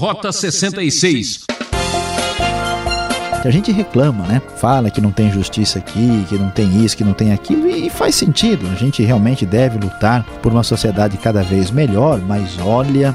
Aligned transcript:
Rota 0.00 0.32
66. 0.32 1.40
A 3.44 3.50
gente 3.50 3.70
reclama, 3.70 4.26
né? 4.26 4.40
Fala 4.56 4.88
que 4.88 4.98
não 4.98 5.12
tem 5.12 5.30
justiça 5.30 5.78
aqui, 5.78 6.24
que 6.26 6.38
não 6.38 6.48
tem 6.48 6.82
isso, 6.82 6.96
que 6.96 7.04
não 7.04 7.12
tem 7.12 7.34
aquilo, 7.34 7.68
e 7.68 7.90
faz 7.90 8.14
sentido. 8.14 8.66
A 8.72 8.76
gente 8.76 9.02
realmente 9.02 9.44
deve 9.44 9.78
lutar 9.78 10.24
por 10.40 10.52
uma 10.52 10.62
sociedade 10.62 11.18
cada 11.18 11.42
vez 11.42 11.70
melhor, 11.70 12.18
mas 12.18 12.58
olha. 12.58 13.14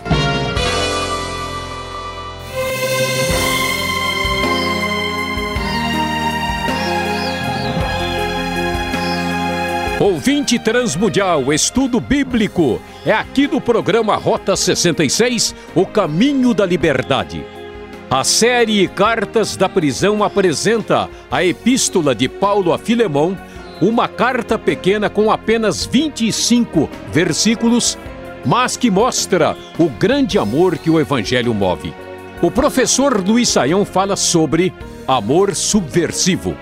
Ouvinte 10.05 10.59
Transmundial, 10.59 11.51
estudo 11.51 11.99
bíblico. 11.99 12.79
É 13.03 13.11
aqui 13.11 13.47
no 13.47 13.59
programa 13.59 14.15
Rota 14.15 14.55
66, 14.55 15.55
O 15.73 15.83
Caminho 15.83 16.53
da 16.53 16.63
Liberdade. 16.63 17.43
A 18.07 18.23
série 18.23 18.87
Cartas 18.87 19.57
da 19.57 19.67
Prisão 19.67 20.23
apresenta 20.23 21.09
a 21.31 21.43
Epístola 21.43 22.13
de 22.13 22.29
Paulo 22.29 22.71
a 22.71 22.77
Filemão, 22.77 23.35
uma 23.81 24.07
carta 24.07 24.59
pequena 24.59 25.09
com 25.09 25.31
apenas 25.31 25.87
25 25.87 26.87
versículos, 27.11 27.97
mas 28.45 28.77
que 28.77 28.91
mostra 28.91 29.57
o 29.79 29.89
grande 29.89 30.37
amor 30.37 30.77
que 30.77 30.91
o 30.91 30.99
Evangelho 30.99 31.51
move. 31.51 31.91
O 32.43 32.51
professor 32.51 33.27
Luiz 33.27 33.49
Saião 33.49 33.83
fala 33.83 34.15
sobre 34.15 34.71
amor 35.07 35.55
subversivo. 35.55 36.55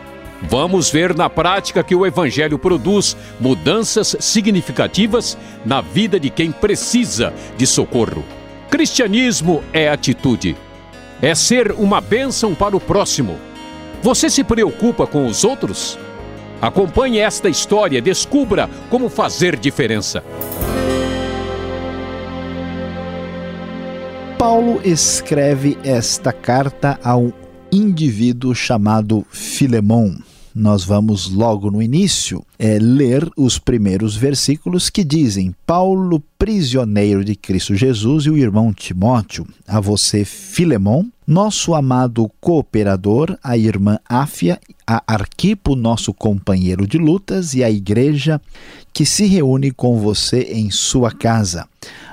Vamos 0.44 0.90
ver 0.90 1.16
na 1.16 1.30
prática 1.30 1.84
que 1.84 1.96
o 1.96 2.06
Evangelho 2.06 2.60
produz 2.60 3.16
mudanças 3.40 4.16
significativas 4.20 5.38
na 5.66 5.82
vida 5.82 6.20
de 6.20 6.30
quem 6.30 6.52
precisa 6.52 7.34
de 7.58 7.66
socorro. 7.66 8.24
Cristianismo 8.70 9.64
é 9.72 9.90
atitude 9.90 10.56
é 11.24 11.34
ser 11.34 11.72
uma 11.72 12.02
bênção 12.02 12.54
para 12.54 12.76
o 12.76 12.82
próximo. 12.82 13.38
Você 14.02 14.30
se 14.30 14.44
preocupa 14.44 15.08
com 15.08 15.26
os 15.26 15.46
outros? 15.46 15.98
Acompanhe 16.62 17.18
esta 17.18 17.48
história, 17.48 18.02
descubra 18.02 18.70
como 18.90 19.08
fazer 19.08 19.58
diferença. 19.58 20.22
Paulo 24.38 24.82
escreve 24.84 25.78
esta 25.82 26.34
carta 26.34 27.00
a 27.02 27.16
um 27.16 27.32
indivíduo 27.72 28.54
chamado 28.54 29.26
Filemão 29.30 30.18
nós 30.54 30.84
vamos 30.84 31.30
logo 31.30 31.72
no 31.72 31.82
início 31.82 32.46
é, 32.60 32.78
ler 32.78 33.28
os 33.36 33.58
primeiros 33.58 34.16
versículos 34.16 34.90
que 34.90 35.04
dizem: 35.04 35.56
Paulo, 35.66 36.24
prisioneiro 36.38 37.26
de 37.26 37.36
Cristo 37.36 37.76
Jesus, 37.76 38.26
e 38.26 38.30
o 38.30 38.38
irmão 38.38 38.74
Timóteo, 38.74 39.48
a 39.68 39.80
você, 39.80 40.24
Filemão, 40.24 41.12
nosso 41.26 41.74
amado 41.74 42.30
cooperador, 42.40 43.38
a 43.44 43.58
irmã 43.58 43.98
Áfia, 44.08 44.60
a 44.86 45.02
Arquipo, 45.08 45.76
nosso 45.76 46.14
companheiro 46.14 46.86
de 46.86 46.98
lutas, 46.98 47.54
e 47.54 47.64
a 47.64 47.72
igreja 47.72 48.40
que 48.94 49.06
se 49.06 49.26
reúne 49.26 49.72
com 49.72 50.00
você 50.00 50.42
em 50.52 50.70
sua 50.70 51.12
casa. 51.12 51.68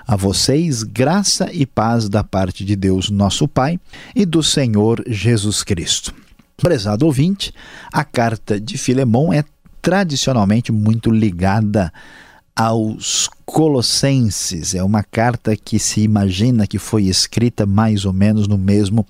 A 0.06 0.16
vocês, 0.16 0.82
graça 0.82 1.50
e 1.52 1.66
paz 1.66 2.08
da 2.08 2.24
parte 2.24 2.64
de 2.64 2.74
Deus, 2.74 3.10
nosso 3.10 3.46
Pai, 3.46 3.78
e 4.14 4.24
do 4.24 4.42
Senhor 4.42 5.02
Jesus 5.06 5.62
Cristo. 5.62 6.14
Prezado 6.60 7.06
ouvinte, 7.06 7.54
a 7.90 8.04
carta 8.04 8.60
de 8.60 8.76
Filemão 8.76 9.32
é 9.32 9.42
tradicionalmente 9.80 10.70
muito 10.70 11.10
ligada 11.10 11.90
aos 12.54 13.30
Colossenses. 13.46 14.74
É 14.74 14.82
uma 14.82 15.02
carta 15.02 15.56
que 15.56 15.78
se 15.78 16.02
imagina 16.02 16.66
que 16.66 16.78
foi 16.78 17.04
escrita 17.04 17.64
mais 17.64 18.04
ou 18.04 18.12
menos 18.12 18.46
no 18.46 18.58
mesmo 18.58 19.06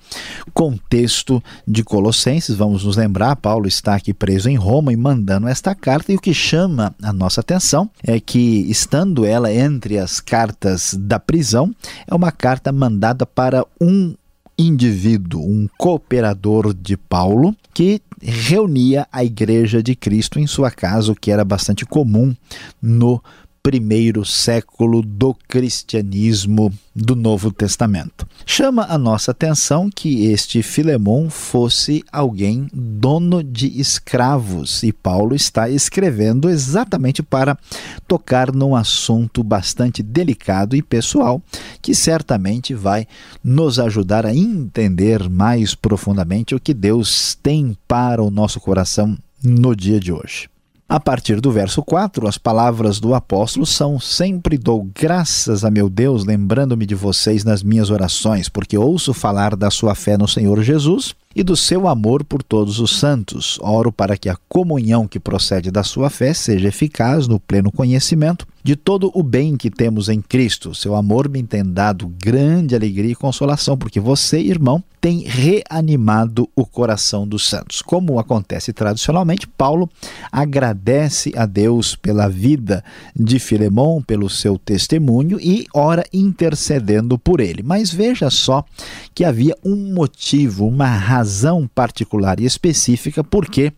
contexto 0.53 1.43
de 1.67 1.83
Colossenses. 1.83 2.55
Vamos 2.55 2.85
nos 2.85 2.95
lembrar, 2.95 3.35
Paulo 3.35 3.67
está 3.67 3.95
aqui 3.95 4.13
preso 4.13 4.49
em 4.49 4.55
Roma 4.55 4.93
e 4.93 4.95
mandando 4.95 5.49
esta 5.49 5.75
carta, 5.75 6.13
e 6.13 6.15
o 6.15 6.21
que 6.21 6.33
chama 6.33 6.95
a 7.03 7.11
nossa 7.11 7.41
atenção 7.41 7.89
é 8.01 8.19
que, 8.19 8.65
estando 8.71 9.25
ela 9.25 9.53
entre 9.53 9.99
as 9.99 10.21
cartas 10.21 10.95
da 10.97 11.19
prisão, 11.19 11.75
é 12.07 12.15
uma 12.15 12.31
carta 12.31 12.71
mandada 12.71 13.25
para 13.25 13.65
um 13.79 14.15
indivíduo, 14.57 15.43
um 15.43 15.67
cooperador 15.77 16.73
de 16.73 16.95
Paulo, 16.95 17.55
que 17.73 18.01
reunia 18.21 19.07
a 19.11 19.23
igreja 19.23 19.81
de 19.81 19.95
Cristo 19.95 20.39
em 20.39 20.45
sua 20.45 20.69
casa, 20.69 21.11
o 21.11 21.15
que 21.15 21.31
era 21.31 21.43
bastante 21.43 21.85
comum 21.85 22.35
no 22.81 23.21
primeiro 23.63 24.25
século 24.25 25.01
do 25.01 25.35
cristianismo 25.47 26.73
do 26.95 27.15
Novo 27.15 27.51
Testamento. 27.51 28.27
Chama 28.45 28.85
a 28.89 28.97
nossa 28.97 29.31
atenção 29.31 29.89
que 29.89 30.25
este 30.25 30.61
Filemão 30.63 31.29
fosse 31.29 32.03
alguém 32.11 32.67
dono 32.73 33.43
de 33.43 33.79
escravos 33.79 34.83
e 34.83 34.91
Paulo 34.91 35.35
está 35.35 35.69
escrevendo 35.69 36.49
exatamente 36.49 37.23
para 37.23 37.57
tocar 38.07 38.51
num 38.51 38.75
assunto 38.75 39.43
bastante 39.43 40.03
delicado 40.03 40.75
e 40.75 40.81
pessoal 40.81 41.41
que 41.81 41.93
certamente 41.93 42.73
vai 42.73 43.07
nos 43.43 43.79
ajudar 43.79 44.25
a 44.25 44.35
entender 44.35 45.29
mais 45.29 45.75
profundamente 45.75 46.55
o 46.55 46.59
que 46.59 46.73
Deus 46.73 47.37
tem 47.41 47.77
para 47.87 48.21
o 48.23 48.31
nosso 48.31 48.59
coração 48.59 49.17
no 49.43 49.75
dia 49.75 49.99
de 49.99 50.11
hoje. 50.11 50.50
A 50.91 50.99
partir 50.99 51.39
do 51.39 51.49
verso 51.53 51.81
4, 51.81 52.27
as 52.27 52.37
palavras 52.37 52.99
do 52.99 53.13
apóstolo 53.13 53.65
são: 53.65 53.97
Sempre 53.97 54.57
dou 54.57 54.85
graças 54.93 55.63
a 55.63 55.71
meu 55.71 55.89
Deus, 55.89 56.25
lembrando-me 56.25 56.85
de 56.85 56.95
vocês 56.95 57.45
nas 57.45 57.63
minhas 57.63 57.89
orações, 57.89 58.49
porque 58.49 58.77
ouço 58.77 59.13
falar 59.13 59.55
da 59.55 59.71
sua 59.71 59.95
fé 59.95 60.17
no 60.17 60.27
Senhor 60.27 60.61
Jesus 60.61 61.15
e 61.33 61.43
do 61.43 61.55
seu 61.55 61.87
amor 61.87 62.25
por 62.25 62.43
todos 62.43 62.77
os 62.81 62.99
santos. 62.99 63.57
Oro 63.61 63.89
para 63.89 64.17
que 64.17 64.27
a 64.27 64.35
comunhão 64.49 65.07
que 65.07 65.17
procede 65.17 65.71
da 65.71 65.81
sua 65.81 66.09
fé 66.09 66.33
seja 66.33 66.67
eficaz 66.67 67.25
no 67.25 67.39
pleno 67.39 67.71
conhecimento 67.71 68.45
de 68.63 68.75
todo 68.75 69.11
o 69.13 69.23
bem 69.23 69.57
que 69.57 69.69
temos 69.69 70.09
em 70.09 70.21
Cristo. 70.21 70.75
Seu 70.75 70.95
amor 70.95 71.29
me 71.29 71.43
tem 71.43 71.63
dado 71.63 72.07
grande 72.07 72.75
alegria 72.75 73.11
e 73.11 73.15
consolação, 73.15 73.77
porque 73.77 73.99
você, 73.99 74.39
irmão, 74.39 74.83
tem 75.01 75.23
reanimado 75.23 76.47
o 76.55 76.63
coração 76.63 77.27
dos 77.27 77.47
santos. 77.47 77.81
Como 77.81 78.19
acontece 78.19 78.71
tradicionalmente, 78.71 79.47
Paulo 79.47 79.89
agradece 80.31 81.33
a 81.35 81.47
Deus 81.47 81.95
pela 81.95 82.29
vida 82.29 82.83
de 83.15 83.39
Filemão, 83.39 84.01
pelo 84.05 84.29
seu 84.29 84.59
testemunho 84.59 85.39
e 85.41 85.65
ora 85.73 86.05
intercedendo 86.13 87.17
por 87.17 87.39
ele. 87.39 87.63
Mas 87.63 87.91
veja 87.91 88.29
só 88.29 88.63
que 89.15 89.25
havia 89.25 89.57
um 89.65 89.91
motivo, 89.91 90.67
uma 90.67 90.87
razão 90.87 91.67
particular 91.73 92.39
e 92.39 92.45
específica 92.45 93.23
porque 93.23 93.73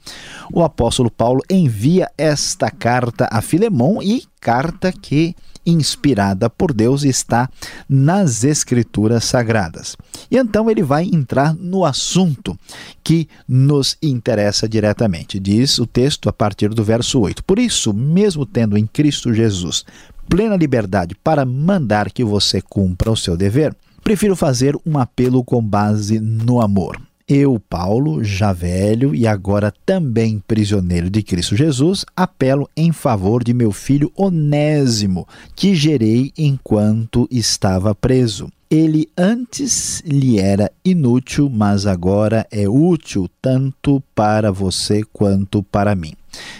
o 0.52 0.62
apóstolo 0.62 1.10
Paulo 1.10 1.42
envia 1.50 2.12
esta 2.18 2.70
carta 2.70 3.30
a 3.32 3.42
Filemão 3.42 4.04
e 4.04 4.24
carta 4.44 4.92
que, 4.92 5.34
inspirada 5.66 6.50
por 6.50 6.74
Deus, 6.74 7.04
está 7.04 7.50
nas 7.88 8.44
Escrituras 8.44 9.24
Sagradas. 9.24 9.96
E 10.30 10.38
então 10.38 10.70
ele 10.70 10.84
vai 10.84 11.06
entrar 11.06 11.56
no 11.56 11.86
assunto 11.86 12.60
que 13.02 13.30
nos 13.48 13.98
interessa 14.04 14.68
diretamente. 14.68 15.40
Diz 15.40 15.80
o 15.80 15.88
texto 15.88 16.28
a 16.28 16.34
partir 16.34 16.70
do 16.70 16.84
verso 16.84 17.22
8: 17.22 17.42
Por 17.46 17.58
isso, 17.58 17.94
mesmo 17.94 18.46
tendo 18.46 18.78
em 18.78 18.86
Cristo 18.86 19.34
Jesus 19.34 19.86
plena 20.28 20.56
liberdade 20.56 21.16
para 21.16 21.46
mandar 21.46 22.12
que 22.12 22.24
você 22.24 22.62
cumpra 22.62 23.12
o 23.12 23.18
seu 23.18 23.38
dever, 23.38 23.76
prefiro 24.04 24.36
fazer 24.36 24.76
um 24.86 24.98
apelo 24.98 25.44
com 25.44 25.64
base 25.64 26.20
no 26.20 26.62
amor. 26.62 27.00
Eu, 27.28 27.58
Paulo, 27.58 28.22
já 28.22 28.52
velho 28.52 29.16
e 29.16 29.26
agora 29.26 29.74
também 29.86 30.44
prisioneiro 30.46 31.10
de 31.10 31.24
Cristo 31.24 31.56
Jesus, 31.56 32.04
apelo 32.16 32.70
em 32.76 32.92
favor 32.92 33.46
de 33.46 33.54
meu 33.54 33.72
filho 33.72 34.12
Onésimo, 34.14 35.26
que 35.56 35.74
gerei 35.74 36.34
enquanto 36.38 37.26
estava 37.32 37.96
preso. 37.96 38.52
Ele 38.70 39.08
antes 39.18 40.04
lhe 40.06 40.38
era 40.38 40.70
inútil, 40.84 41.50
mas 41.50 41.86
agora 41.86 42.46
é 42.52 42.68
útil 42.68 43.30
tanto 43.42 44.04
para 44.14 44.52
você 44.52 45.02
quanto 45.14 45.64
para 45.64 45.96
mim. 45.96 46.14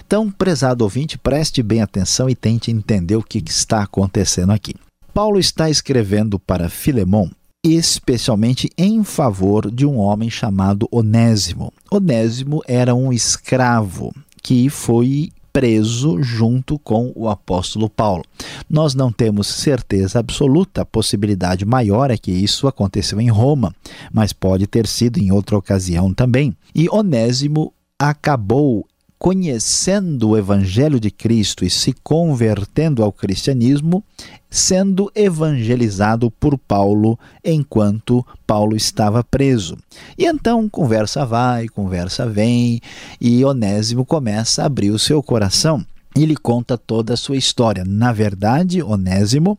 Então, 0.06 0.32
prezado 0.32 0.86
ouvinte, 0.86 1.18
preste 1.18 1.62
bem 1.62 1.82
atenção 1.82 2.30
e 2.30 2.36
tente 2.36 2.72
entender 2.72 3.18
o 3.18 3.24
que 3.24 3.44
está 3.46 3.82
acontecendo 3.82 4.52
aqui. 4.54 4.76
Paulo 5.14 5.40
está 5.40 5.70
escrevendo 5.70 6.40
para 6.40 6.70
Filemão 6.70 7.30
especialmente 7.64 8.70
em 8.78 9.04
favor 9.04 9.72
de 9.72 9.86
um 9.86 9.98
homem 9.98 10.30
chamado 10.30 10.88
Onésimo. 10.92 11.72
Onésimo 11.90 12.62
era 12.68 12.94
um 12.94 13.14
escravo 13.14 14.14
que 14.42 14.70
foi 14.70 15.32
preso 15.54 16.22
junto 16.22 16.80
com 16.80 17.14
o 17.16 17.30
apóstolo 17.30 17.88
Paulo. 17.88 18.26
Nós 18.68 18.96
não 18.96 19.12
temos 19.12 19.48
certeza 19.48 20.20
absoluta, 20.20 20.82
a 20.82 20.86
possibilidade 20.86 21.64
maior 21.64 22.10
é 22.10 22.18
que 22.18 22.32
isso 22.32 22.68
aconteceu 22.68 23.22
em 23.22 23.30
Roma, 23.30 23.74
mas 24.12 24.34
pode 24.34 24.66
ter 24.66 24.88
sido 24.88 25.20
em 25.20 25.32
outra 25.32 25.56
ocasião 25.56 26.12
também. 26.12 26.58
E 26.74 26.90
Onésimo 26.90 27.72
acabou 28.00 28.86
conhecendo 29.24 30.32
o 30.32 30.38
Evangelho 30.38 31.00
de 31.00 31.10
Cristo 31.10 31.64
e 31.64 31.70
se 31.70 31.94
convertendo 32.04 33.02
ao 33.02 33.10
cristianismo, 33.10 34.04
sendo 34.50 35.10
evangelizado 35.16 36.30
por 36.30 36.58
Paulo 36.58 37.18
enquanto 37.42 38.28
Paulo 38.46 38.76
estava 38.76 39.24
preso. 39.24 39.78
E 40.18 40.26
então 40.26 40.68
conversa 40.68 41.26
vai, 41.26 41.70
conversa 41.70 42.28
vem, 42.28 42.82
e 43.22 43.46
Onésimo 43.46 44.04
começa 44.04 44.62
a 44.62 44.66
abrir 44.66 44.92
o 44.92 45.00
seu 45.00 45.24
coração 45.24 45.86
ele 46.16 46.36
conta 46.36 46.78
toda 46.78 47.16
a 47.16 47.18
sua 47.18 47.38
história. 47.38 47.84
Na 47.84 48.14
verdade, 48.14 48.84
Onésimo 48.84 49.58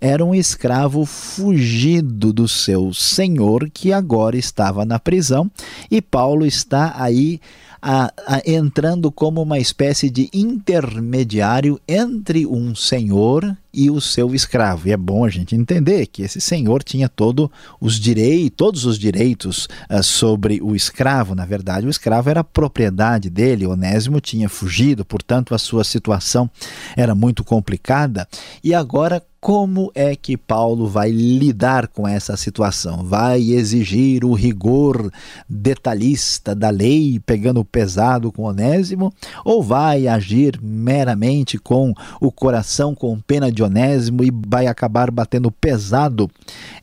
era 0.00 0.24
um 0.24 0.34
escravo 0.34 1.04
fugido 1.04 2.32
do 2.32 2.48
seu 2.48 2.94
senhor 2.94 3.68
que 3.68 3.92
agora 3.92 4.36
estava 4.36 4.86
na 4.86 4.98
prisão 4.98 5.50
e 5.90 6.00
Paulo 6.00 6.46
está 6.46 6.94
aí 6.96 7.38
a, 7.82 8.12
a, 8.26 8.42
entrando 8.44 9.10
como 9.10 9.42
uma 9.42 9.58
espécie 9.58 10.10
de 10.10 10.28
intermediário 10.32 11.80
entre 11.88 12.46
um 12.46 12.74
senhor 12.74 13.56
e 13.72 13.90
o 13.90 14.00
seu 14.00 14.34
escravo. 14.34 14.88
E 14.88 14.92
é 14.92 14.96
bom 14.96 15.24
a 15.24 15.28
gente 15.28 15.54
entender 15.54 16.06
que 16.06 16.22
esse 16.22 16.40
senhor 16.40 16.82
tinha 16.82 17.08
todo 17.08 17.50
os 17.80 17.98
direitos, 17.98 18.56
todos 18.56 18.84
os 18.84 18.98
direitos 18.98 19.68
uh, 19.90 20.02
sobre 20.02 20.60
o 20.62 20.74
escravo. 20.74 21.34
Na 21.34 21.44
verdade, 21.44 21.86
o 21.86 21.90
escravo 21.90 22.30
era 22.30 22.44
propriedade 22.44 23.30
dele. 23.30 23.66
Onésimo 23.66 24.20
tinha 24.20 24.48
fugido, 24.48 25.04
portanto, 25.04 25.54
a 25.54 25.58
sua 25.58 25.84
situação 25.84 26.50
era 26.96 27.14
muito 27.14 27.44
complicada. 27.44 28.26
E 28.62 28.74
agora 28.74 29.22
como 29.40 29.90
é 29.94 30.14
que 30.14 30.36
Paulo 30.36 30.86
vai 30.86 31.10
lidar 31.10 31.88
com 31.88 32.06
essa 32.06 32.36
situação? 32.36 33.02
Vai 33.02 33.40
exigir 33.40 34.22
o 34.22 34.34
rigor 34.34 35.10
detalhista 35.48 36.54
da 36.54 36.68
lei, 36.68 37.18
pegando 37.24 37.64
pesado 37.64 38.30
com 38.30 38.42
Onésimo, 38.42 39.10
ou 39.42 39.62
vai 39.62 40.06
agir 40.06 40.60
meramente 40.62 41.56
com 41.56 41.94
o 42.20 42.30
coração 42.30 42.94
com 42.94 43.18
pena 43.18 43.50
de 43.50 43.59
Onésimo 43.62 44.24
e 44.24 44.32
vai 44.46 44.66
acabar 44.66 45.10
batendo 45.10 45.50
pesado 45.50 46.30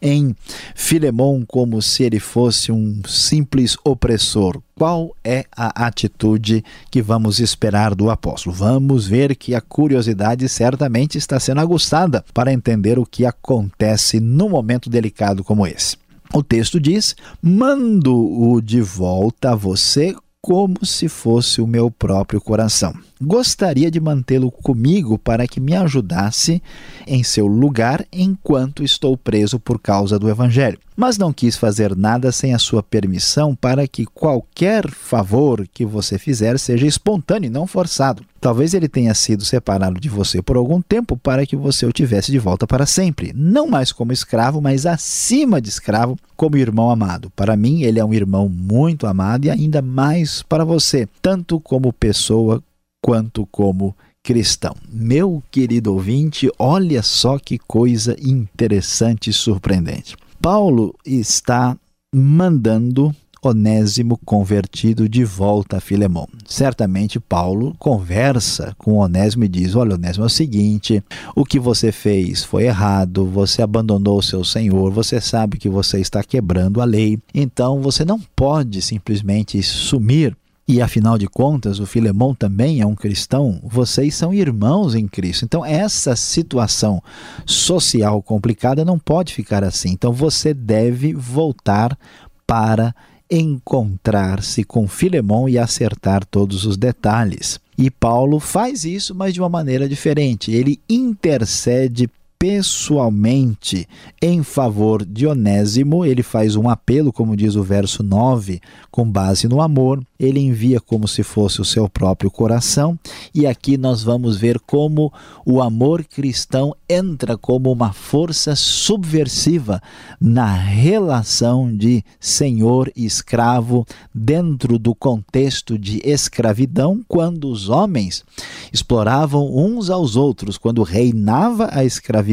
em 0.01 0.35
Filemão 0.75 1.43
como 1.47 1.81
se 1.81 2.03
ele 2.03 2.19
fosse 2.19 2.71
um 2.71 3.01
simples 3.05 3.77
opressor? 3.83 4.61
qual 4.77 5.15
é 5.23 5.45
a 5.51 5.87
atitude 5.87 6.63
que 6.91 7.01
vamos 7.01 7.39
esperar 7.39 7.95
do 7.95 8.11
apóstolo. 8.11 8.55
Vamos 8.55 9.07
ver 9.07 9.35
que 9.35 9.55
a 9.55 9.61
curiosidade 9.61 10.47
certamente 10.47 11.17
está 11.17 11.39
sendo 11.39 11.61
aguçada 11.61 12.23
para 12.33 12.53
entender 12.53 12.99
o 12.99 13.05
que 13.05 13.25
acontece 13.25 14.19
num 14.19 14.49
momento 14.49 14.89
delicado 14.89 15.43
como 15.43 15.65
esse. 15.65 15.97
O 16.33 16.43
texto 16.43 16.79
diz: 16.79 17.15
Mando-o 17.41 18.61
de 18.61 18.81
volta 18.81 19.51
a 19.51 19.55
você 19.55 20.15
como 20.41 20.85
se 20.85 21.07
fosse 21.09 21.61
o 21.61 21.67
meu 21.67 21.91
próprio 21.91 22.39
coração. 22.39 22.93
Gostaria 23.21 23.91
de 23.91 23.99
mantê-lo 23.99 24.51
comigo 24.51 25.17
para 25.17 25.47
que 25.47 25.59
me 25.59 25.75
ajudasse 25.75 26.61
em 27.05 27.23
seu 27.23 27.47
lugar 27.47 28.05
enquanto 28.11 28.83
estou 28.83 29.17
preso 29.17 29.59
por 29.59 29.79
causa 29.79 30.17
do 30.17 30.29
Evangelho. 30.29 30.79
Mas 30.99 31.15
não 31.15 31.31
quis 31.31 31.55
fazer 31.55 31.95
nada 31.95 32.31
sem 32.31 32.55
a 32.55 32.57
sua 32.57 32.81
permissão 32.81 33.53
para 33.53 33.87
que 33.87 34.03
qualquer 34.03 34.89
favor 34.89 35.67
que 35.71 35.85
você 35.85 36.17
fizer 36.17 36.57
seja 36.57 36.87
espontâneo 36.87 37.45
e 37.45 37.51
não 37.51 37.67
forçado. 37.67 38.25
Talvez 38.41 38.73
ele 38.73 38.89
tenha 38.89 39.13
sido 39.13 39.45
separado 39.45 39.99
de 39.99 40.09
você 40.09 40.41
por 40.41 40.57
algum 40.57 40.81
tempo 40.81 41.15
para 41.15 41.45
que 41.45 41.55
você 41.55 41.85
o 41.85 41.91
tivesse 41.91 42.31
de 42.31 42.39
volta 42.39 42.65
para 42.65 42.87
sempre. 42.87 43.31
Não 43.35 43.67
mais 43.67 43.91
como 43.91 44.11
escravo, 44.11 44.59
mas 44.59 44.87
acima 44.87 45.61
de 45.61 45.69
escravo, 45.69 46.17
como 46.35 46.57
irmão 46.57 46.89
amado. 46.89 47.29
Para 47.35 47.55
mim, 47.55 47.83
ele 47.83 47.99
é 47.99 48.03
um 48.03 48.13
irmão 48.13 48.49
muito 48.49 49.05
amado 49.05 49.45
e 49.45 49.51
ainda 49.51 49.83
mais 49.83 50.41
para 50.41 50.65
você, 50.65 51.07
tanto 51.21 51.59
como 51.59 51.93
pessoa 51.93 52.59
quanto 52.99 53.45
como 53.51 53.95
cristão. 54.23 54.75
Meu 54.91 55.43
querido 55.51 55.93
ouvinte, 55.93 56.49
olha 56.57 57.03
só 57.03 57.37
que 57.37 57.59
coisa 57.59 58.15
interessante 58.19 59.29
e 59.29 59.33
surpreendente. 59.33 60.17
Paulo 60.41 60.93
está 61.05 61.77
mandando 62.13 63.13
Onésimo 63.41 64.19
convertido 64.25 65.07
de 65.07 65.23
volta 65.23 65.77
a 65.77 65.79
Filemão. 65.79 66.27
Certamente 66.45 67.19
Paulo 67.19 67.75
conversa 67.77 68.75
com 68.77 68.95
Onésimo 68.95 69.43
e 69.43 69.47
diz: 69.47 69.75
Olha, 69.75 69.95
Onésimo, 69.95 70.25
é 70.25 70.27
o 70.27 70.29
seguinte: 70.29 71.03
o 71.35 71.45
que 71.45 71.59
você 71.59 71.91
fez 71.91 72.43
foi 72.43 72.65
errado, 72.65 73.25
você 73.25 73.61
abandonou 73.61 74.17
o 74.17 74.23
seu 74.23 74.43
senhor, 74.43 74.91
você 74.91 75.21
sabe 75.21 75.57
que 75.57 75.69
você 75.69 75.99
está 75.99 76.23
quebrando 76.23 76.81
a 76.81 76.85
lei, 76.85 77.19
então 77.33 77.81
você 77.81 78.03
não 78.03 78.19
pode 78.35 78.81
simplesmente 78.81 79.61
sumir 79.61 80.35
e 80.67 80.81
afinal 80.81 81.17
de 81.17 81.27
contas, 81.27 81.79
o 81.79 81.85
Filemão 81.85 82.35
também 82.35 82.81
é 82.81 82.85
um 82.85 82.93
cristão, 82.93 83.61
vocês 83.63 84.13
são 84.15 84.33
irmãos 84.33 84.95
em 84.95 85.07
Cristo. 85.07 85.45
Então, 85.45 85.65
essa 85.65 86.13
situação 86.13 87.01
social 87.45 88.21
complicada 88.21 88.83
não 88.83 88.99
pode 88.99 89.33
ficar 89.33 89.63
assim. 89.63 89.91
Então, 89.91 90.11
você 90.11 90.53
deve 90.53 91.13
voltar 91.13 91.97
para 92.45 92.93
encontrar-se 93.31 94.65
com 94.65 94.87
Filemão 94.89 95.47
e 95.47 95.57
acertar 95.57 96.25
todos 96.25 96.65
os 96.65 96.75
detalhes. 96.75 97.59
E 97.77 97.89
Paulo 97.89 98.39
faz 98.39 98.83
isso, 98.83 99.15
mas 99.15 99.33
de 99.33 99.39
uma 99.39 99.49
maneira 99.49 99.87
diferente. 99.87 100.51
Ele 100.51 100.81
intercede 100.89 102.09
pessoalmente 102.39 103.87
em 104.21 104.43
favor 104.43 105.03
de 105.03 105.25
Onésimo, 105.25 106.05
ele 106.05 106.21
faz 106.21 106.55
um 106.55 106.69
apelo, 106.69 107.11
como 107.11 107.35
diz 107.35 107.55
o 107.55 107.63
verso 107.63 108.03
9, 108.03 108.61
com 108.91 109.09
base 109.09 109.47
no 109.47 109.61
amor, 109.61 110.03
ele 110.19 110.39
envia 110.39 110.79
como 110.79 111.07
se 111.07 111.23
fosse 111.23 111.61
o 111.61 111.65
seu 111.65 111.89
próprio 111.89 112.29
coração, 112.29 112.97
e 113.33 113.47
aqui 113.47 113.77
nós 113.77 114.03
vamos 114.03 114.37
ver 114.37 114.59
como 114.59 115.11
o 115.45 115.61
amor 115.61 116.03
cristão 116.03 116.75
entra 116.87 117.37
como 117.37 117.71
uma 117.71 117.91
força 117.91 118.55
subversiva 118.55 119.81
na 120.19 120.53
relação 120.53 121.75
de 121.75 122.03
senhor 122.19 122.91
e 122.95 123.05
escravo 123.05 123.85
dentro 124.13 124.77
do 124.77 124.93
contexto 124.93 125.77
de 125.77 126.01
escravidão, 126.03 127.03
quando 127.07 127.49
os 127.49 127.69
homens 127.69 128.23
exploravam 128.71 129.55
uns 129.55 129.89
aos 129.89 130.15
outros, 130.15 130.57
quando 130.57 130.83
reinava 130.83 131.69
a 131.71 131.83
escravidão. 131.83 132.26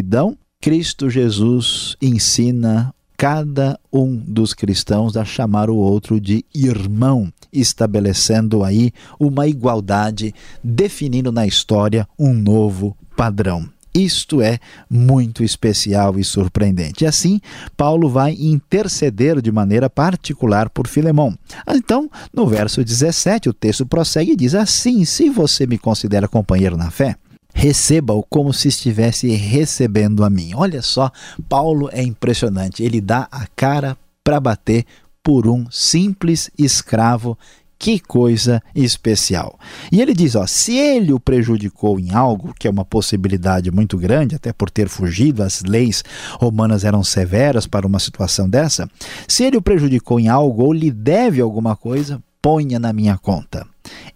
Cristo 0.61 1.11
Jesus 1.11 1.96
ensina 2.00 2.94
cada 3.17 3.79
um 3.93 4.17
dos 4.17 4.52
cristãos 4.55 5.17
a 5.17 5.25
chamar 5.25 5.70
o 5.70 5.76
outro 5.76 6.20
de 6.20 6.44
irmão, 6.55 7.32
estabelecendo 7.52 8.64
aí 8.64 8.93
uma 9.19 9.46
igualdade, 9.46 10.35
definindo 10.62 11.31
na 11.31 11.46
história 11.46 12.08
um 12.19 12.35
novo 12.35 12.96
padrão. 13.17 13.69
Isto 13.94 14.43
é 14.43 14.58
muito 14.91 15.44
especial 15.44 16.19
e 16.19 16.25
surpreendente. 16.25 17.05
E 17.05 17.06
assim, 17.06 17.40
Paulo 17.76 18.08
vai 18.08 18.32
interceder 18.32 19.40
de 19.40 19.52
maneira 19.52 19.88
particular 19.88 20.69
por 20.69 20.88
Filemão. 20.88 21.38
Então, 21.68 22.11
no 22.33 22.45
verso 22.45 22.83
17, 22.83 23.49
o 23.49 23.54
texto 23.54 23.87
prossegue 23.87 24.33
e 24.33 24.37
diz 24.37 24.52
assim: 24.57 25.04
Se 25.04 25.30
você 25.30 25.64
me 25.64 25.78
considera 25.78 26.26
companheiro 26.26 26.76
na 26.76 26.90
fé, 26.90 27.14
receba-o 27.54 28.23
como 28.28 28.52
se 28.52 28.68
estivesse 28.68 29.28
recebendo 29.28 30.25
a 30.25 30.28
mim. 30.28 30.50
Olha 30.54 30.82
só, 30.82 31.11
Paulo 31.49 31.88
é 31.92 32.02
impressionante. 32.02 32.82
Ele 32.82 33.00
dá 33.00 33.28
a 33.30 33.46
cara 33.54 33.96
para 34.23 34.40
bater 34.40 34.84
por 35.23 35.46
um 35.46 35.70
simples 35.70 36.50
escravo. 36.58 37.38
Que 37.76 37.99
coisa 37.99 38.62
especial. 38.75 39.58
E 39.92 40.00
ele 40.00 40.14
diz: 40.14 40.37
ó, 40.37 40.46
se 40.46 40.76
ele 40.76 41.12
o 41.12 41.20
prejudicou 41.20 41.99
em 41.99 42.14
algo, 42.14 42.54
que 42.58 42.66
é 42.66 42.70
uma 42.70 42.84
possibilidade 42.84 43.70
muito 43.70 43.99
grande, 43.99 44.37
até 44.37 44.52
por 44.52 44.70
ter 44.70 44.88
fugido, 44.88 45.42
as 45.42 45.62
leis 45.62 46.02
romanas 46.40 46.84
eram 46.84 47.04
severas 47.04 47.66
para 47.66 47.87
uma 47.87 47.99
situação 47.99 48.49
dessa. 48.49 48.88
Se 49.28 49.44
ele 49.44 49.58
o 49.58 49.62
prejudicou 49.62 50.18
em 50.18 50.28
algo 50.28 50.62
ou 50.62 50.73
lhe 50.73 50.90
deve 50.90 51.42
alguma 51.42 51.76
coisa, 51.76 52.23
ponha 52.40 52.78
na 52.78 52.92
minha 52.92 53.18
conta. 53.18 53.66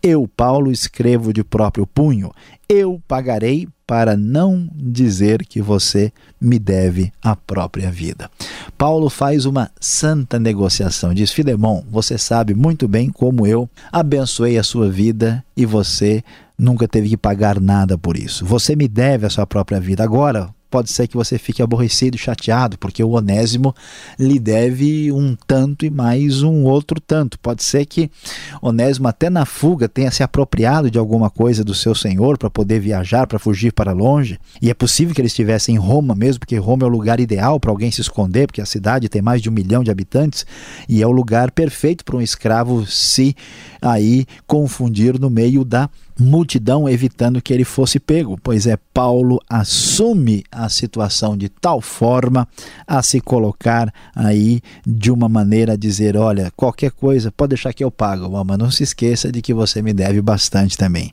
Eu, 0.03 0.29
Paulo, 0.29 0.71
escrevo 0.71 1.33
de 1.33 1.43
próprio 1.43 1.87
punho, 1.87 2.31
eu 2.69 3.03
pagarei 3.09 3.67
para 3.87 4.17
não 4.19 4.69
dizer 4.75 5.47
que 5.47 5.63
você 5.63 6.13
me 6.39 6.59
deve 6.59 7.11
a 7.23 7.35
própria 7.35 7.91
vida. 7.91 8.31
Paulo 8.77 9.09
faz 9.09 9.47
uma 9.47 9.71
santa 9.81 10.39
negociação. 10.39 11.15
Diz: 11.15 11.33
Filemão, 11.33 11.85
você 11.91 12.19
sabe 12.19 12.55
muito 12.55 12.87
bem 12.87 13.09
como 13.09 13.47
eu 13.47 13.69
abençoei 13.91 14.59
a 14.59 14.63
sua 14.63 14.91
vida 14.91 15.43
e 15.57 15.65
você 15.65 16.23
nunca 16.59 16.87
teve 16.87 17.09
que 17.09 17.17
pagar 17.17 17.61
nada 17.61 17.97
por 17.97 18.17
isso. 18.17 18.45
Você 18.45 18.77
me 18.77 18.87
deve 18.87 19.25
a 19.25 19.31
sua 19.31 19.47
própria 19.47 19.81
vida. 19.81 20.05
Agora, 20.05 20.51
pode 20.71 20.91
ser 20.91 21.07
que 21.09 21.17
você 21.17 21.39
fique 21.39 21.63
aborrecido, 21.63 22.19
chateado, 22.19 22.79
porque 22.79 23.03
o 23.03 23.11
Onésimo 23.11 23.75
lhe 24.19 24.39
deve 24.39 25.11
um 25.13 25.37
tanto 25.47 25.85
e 25.85 25.91
mais 25.91 26.43
um 26.43 26.65
outro 26.65 27.01
tanto. 27.01 27.39
Pode 27.39 27.63
ser 27.63 27.87
que 27.87 28.11
Onésimo, 28.61 29.09
até 29.09 29.31
na 29.31 29.45
fuga, 29.45 29.89
tenha 29.89 30.11
se 30.11 30.23
apropriado 30.23 30.91
de 30.91 30.99
alguma 30.99 31.31
coisa 31.31 31.65
do 31.65 31.75
seu 31.75 31.95
senhor 31.95 32.39
para 32.39 32.51
poder 32.51 32.81
viajar, 32.81 33.27
para 33.27 33.39
fugir 33.39 33.73
para 33.73 33.93
longe. 33.93 34.39
E 34.61 34.71
é 34.71 34.75
possível 34.75 35.15
que 35.15 35.21
ele 35.21 35.29
estivesse 35.29 35.73
em 35.73 35.79
Roma 35.79 36.15
mesmo, 36.15 36.41
porque 36.41 36.57
Roma 36.57 36.85
é 36.85 36.87
o 36.87 36.91
lugar 36.91 37.21
ideal 37.21 37.59
para 37.59 37.71
alguém 37.71 37.91
se 37.91 38.01
esconder, 38.01 38.47
porque 38.47 38.61
a 38.61 38.67
cidade 38.67 39.09
tem 39.09 39.23
mais 39.23 39.41
de 39.41 39.49
um 39.49 39.53
milhão 39.53 39.83
de 39.83 39.91
habitantes 39.91 40.45
e 40.89 41.03
é 41.03 41.07
o 41.07 41.13
lugar 41.13 41.51
perfeito 41.51 42.05
para 42.05 42.17
um 42.17 42.21
escravo 42.21 42.87
se 42.87 43.35
aí 43.81 44.27
confundir 44.47 45.19
no 45.19 45.31
meio 45.31 45.65
da 45.65 45.89
multidão 46.19 46.89
evitando 46.89 47.41
que 47.41 47.53
ele 47.55 47.65
fosse 47.65 48.01
pego, 48.01 48.39
pois 48.43 48.67
é 48.67 48.77
Paulo 48.93 49.41
assume 49.49 50.43
a 50.59 50.69
situação 50.69 51.37
de 51.37 51.49
tal 51.49 51.81
forma 51.81 52.47
a 52.87 53.03
se 53.03 53.21
colocar 53.21 53.93
aí 54.15 54.61
de 54.87 55.11
uma 55.11 55.29
maneira 55.29 55.75
a 55.75 55.77
dizer, 55.77 56.17
olha, 56.17 56.53
qualquer 56.57 56.91
coisa, 56.91 57.31
pode 57.31 57.51
deixar 57.51 57.73
que 57.73 57.85
eu 57.85 57.91
pago, 57.91 58.29
mas 58.45 58.59
não 58.59 58.71
se 58.71 58.83
esqueça 58.83 59.31
de 59.31 59.41
que 59.41 59.55
você 59.55 59.81
me 59.81 59.93
deve 59.93 60.21
bastante 60.21 60.77
também. 60.77 61.11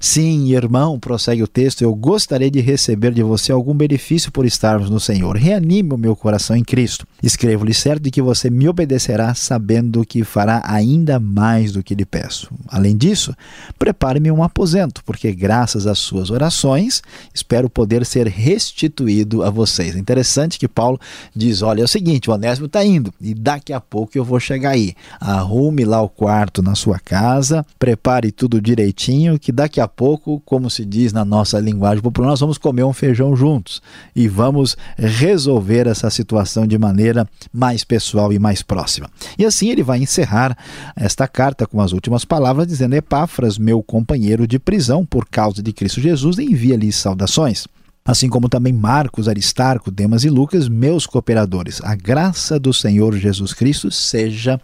Sim, 0.00 0.52
irmão, 0.52 0.98
prossegue 0.98 1.42
o 1.42 1.48
texto, 1.48 1.82
eu 1.82 1.94
gostaria 1.94 2.50
de 2.50 2.60
receber 2.60 3.12
de 3.12 3.22
você 3.22 3.52
algum 3.52 3.74
benefício 3.74 4.32
por 4.32 4.44
estarmos 4.44 4.90
no 4.90 4.98
Senhor. 4.98 5.36
Reanime 5.36 5.92
o 5.92 5.98
meu 5.98 6.16
coração 6.16 6.56
em 6.56 6.64
Cristo. 6.64 7.06
Escrevo-lhe 7.20 7.74
certo 7.74 8.04
de 8.04 8.10
que 8.12 8.22
você 8.22 8.48
me 8.48 8.68
obedecerá 8.68 9.34
sabendo 9.34 10.04
que 10.06 10.22
fará 10.22 10.62
ainda 10.64 11.18
mais 11.18 11.72
do 11.72 11.82
que 11.82 11.94
lhe 11.94 12.04
peço. 12.04 12.48
Além 12.68 12.96
disso, 12.96 13.34
prepare-me 13.76 14.30
uma 14.30 14.46
aposento, 14.46 15.02
porque 15.04 15.32
graças 15.32 15.86
às 15.86 15.98
suas 15.98 16.30
orações 16.30 17.02
espero 17.34 17.68
poder 17.68 18.06
ser 18.06 18.28
restituído 18.28 19.42
a 19.42 19.50
vocês. 19.50 19.96
É 19.96 19.98
interessante 19.98 20.60
que 20.60 20.68
Paulo 20.68 21.00
diz: 21.34 21.60
olha, 21.60 21.82
é 21.82 21.84
o 21.84 21.88
seguinte, 21.88 22.30
o 22.30 22.32
Onésimo 22.32 22.66
está 22.66 22.84
indo 22.84 23.12
e 23.20 23.34
daqui 23.34 23.72
a 23.72 23.80
pouco 23.80 24.16
eu 24.16 24.24
vou 24.24 24.38
chegar 24.38 24.70
aí. 24.70 24.94
Arrume 25.20 25.84
lá 25.84 26.00
o 26.00 26.08
quarto 26.08 26.62
na 26.62 26.76
sua 26.76 27.00
casa, 27.00 27.66
prepare 27.78 28.30
tudo 28.30 28.60
direitinho, 28.60 29.38
que 29.38 29.50
daqui 29.50 29.80
a 29.80 29.88
pouco, 29.88 30.40
como 30.44 30.70
se 30.70 30.84
diz 30.84 31.12
na 31.12 31.24
nossa 31.24 31.58
linguagem 31.58 32.02
popular, 32.02 32.28
nós 32.28 32.40
vamos 32.40 32.58
comer 32.58 32.84
um 32.84 32.92
feijão 32.92 33.34
juntos 33.34 33.82
e 34.14 34.28
vamos 34.28 34.76
resolver 34.96 35.88
essa 35.88 36.10
situação 36.10 36.64
de 36.64 36.78
maneira 36.78 37.07
mais 37.52 37.84
pessoal 37.84 38.32
e 38.32 38.38
mais 38.38 38.62
próxima. 38.62 39.08
E 39.38 39.44
assim 39.44 39.70
ele 39.70 39.82
vai 39.82 39.98
encerrar 39.98 40.56
esta 40.96 41.26
carta 41.28 41.66
com 41.66 41.80
as 41.80 41.92
últimas 41.92 42.24
palavras, 42.24 42.66
dizendo: 42.66 42.94
Epáfras, 42.94 43.58
meu 43.58 43.82
companheiro 43.82 44.46
de 44.46 44.58
prisão 44.58 45.04
por 45.04 45.26
causa 45.26 45.62
de 45.62 45.72
Cristo 45.72 46.00
Jesus, 46.00 46.38
envia-lhes 46.38 46.96
saudações. 46.96 47.66
Assim 48.04 48.28
como 48.30 48.48
também 48.48 48.72
Marcos, 48.72 49.28
Aristarco, 49.28 49.90
Demas 49.90 50.24
e 50.24 50.30
Lucas, 50.30 50.66
meus 50.66 51.04
cooperadores. 51.04 51.78
A 51.84 51.94
graça 51.94 52.58
do 52.58 52.72
Senhor 52.72 53.14
Jesus 53.14 53.52
Cristo 53.52 53.90
seja 53.90 54.58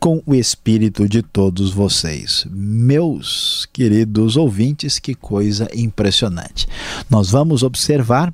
com 0.00 0.22
o 0.24 0.34
espírito 0.34 1.06
de 1.06 1.22
todos 1.22 1.70
vocês. 1.72 2.46
Meus 2.50 3.68
queridos 3.70 4.34
ouvintes, 4.34 4.98
que 4.98 5.14
coisa 5.14 5.68
impressionante. 5.74 6.66
Nós 7.10 7.28
vamos 7.30 7.62
observar 7.62 8.32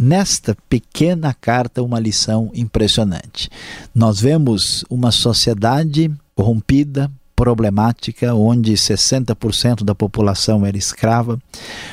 nesta 0.00 0.56
pequena 0.66 1.34
carta 1.38 1.82
uma 1.82 2.00
lição 2.00 2.50
impressionante. 2.54 3.50
Nós 3.94 4.18
vemos 4.18 4.82
uma 4.88 5.12
sociedade 5.12 6.10
corrompida, 6.34 7.10
problemática, 7.36 8.34
onde 8.34 8.72
60% 8.72 9.84
da 9.84 9.94
população 9.94 10.64
era 10.64 10.76
escrava, 10.76 11.38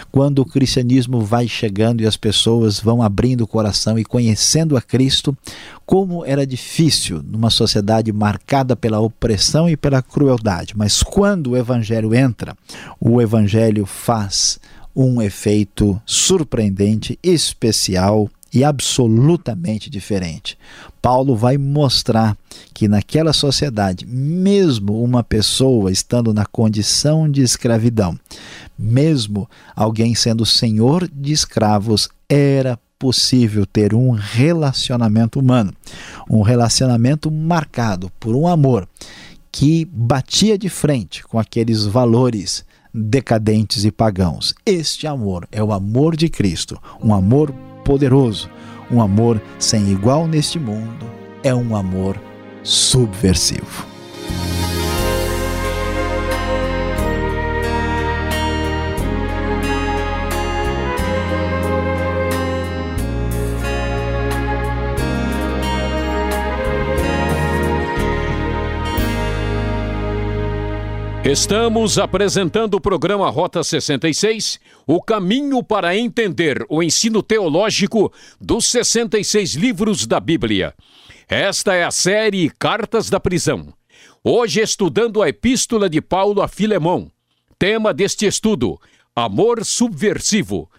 quando 0.09 0.39
o 0.39 0.45
cristianismo 0.45 1.21
vai 1.21 1.49
chegando 1.49 2.01
e 2.01 2.05
as 2.05 2.15
pessoas 2.15 2.79
vão 2.79 3.01
abrindo 3.01 3.41
o 3.41 3.47
coração 3.47 3.99
e 3.99 4.05
conhecendo 4.05 4.77
a 4.77 4.81
Cristo, 4.81 5.37
como 5.85 6.25
era 6.25 6.47
difícil 6.47 7.21
numa 7.23 7.49
sociedade 7.49 8.11
marcada 8.13 8.75
pela 8.75 8.99
opressão 8.99 9.69
e 9.69 9.75
pela 9.75 10.01
crueldade. 10.01 10.73
Mas 10.77 11.03
quando 11.03 11.51
o 11.51 11.57
evangelho 11.57 12.13
entra, 12.13 12.55
o 12.99 13.21
evangelho 13.21 13.85
faz 13.85 14.59
um 14.99 15.21
efeito 15.21 16.01
surpreendente, 16.07 17.19
especial 17.21 18.27
e 18.51 18.63
absolutamente 18.63 19.91
diferente. 19.91 20.57
Paulo 20.99 21.35
vai 21.35 21.55
mostrar 21.55 22.35
que 22.73 22.87
naquela 22.87 23.31
sociedade, 23.31 24.07
mesmo 24.07 25.03
uma 25.03 25.23
pessoa 25.23 25.91
estando 25.91 26.33
na 26.33 26.47
condição 26.47 27.29
de 27.29 27.43
escravidão, 27.43 28.19
mesmo 28.77 29.47
alguém 29.75 30.15
sendo 30.15 30.47
senhor 30.47 31.07
de 31.07 31.31
escravos, 31.31 32.09
era 32.27 32.79
possível 32.97 33.67
ter 33.67 33.93
um 33.93 34.09
relacionamento 34.09 35.39
humano, 35.39 35.71
um 36.27 36.41
relacionamento 36.41 37.29
marcado 37.29 38.11
por 38.19 38.35
um 38.35 38.47
amor 38.47 38.89
que 39.51 39.85
batia 39.85 40.57
de 40.57 40.69
frente 40.69 41.23
com 41.23 41.37
aqueles 41.37 41.85
valores 41.85 42.65
decadentes 42.97 43.85
e 43.85 43.91
pagãos. 43.91 44.55
Este 44.65 45.05
amor 45.05 45.47
é 45.51 45.63
o 45.63 45.71
amor 45.71 46.15
de 46.15 46.27
Cristo, 46.29 46.81
um 47.01 47.13
amor 47.13 47.53
poderoso, 47.85 48.49
um 48.91 49.01
amor 49.01 49.41
sem 49.59 49.91
igual 49.91 50.27
neste 50.27 50.57
mundo, 50.57 51.05
é 51.43 51.53
um 51.53 51.75
amor 51.75 52.19
subversivo. 52.63 53.85
Estamos 71.29 71.97
apresentando 71.97 72.75
o 72.75 72.79
programa 72.79 73.29
Rota 73.29 73.61
66, 73.61 74.61
o 74.87 75.01
caminho 75.01 75.61
para 75.61 75.93
entender 75.93 76.65
o 76.69 76.81
ensino 76.81 77.21
teológico 77.21 78.13
dos 78.39 78.65
66 78.67 79.55
livros 79.55 80.07
da 80.07 80.21
Bíblia. 80.21 80.73
Esta 81.27 81.75
é 81.75 81.83
a 81.83 81.91
série 81.91 82.49
Cartas 82.57 83.09
da 83.09 83.19
Prisão. 83.19 83.73
Hoje 84.23 84.61
estudando 84.61 85.21
a 85.21 85.27
Epístola 85.27 85.89
de 85.89 85.99
Paulo 85.99 86.41
a 86.41 86.47
Filemão. 86.47 87.11
Tema 87.59 87.93
deste 87.93 88.25
estudo: 88.25 88.79
Amor 89.13 89.65
Subversivo. 89.65 90.71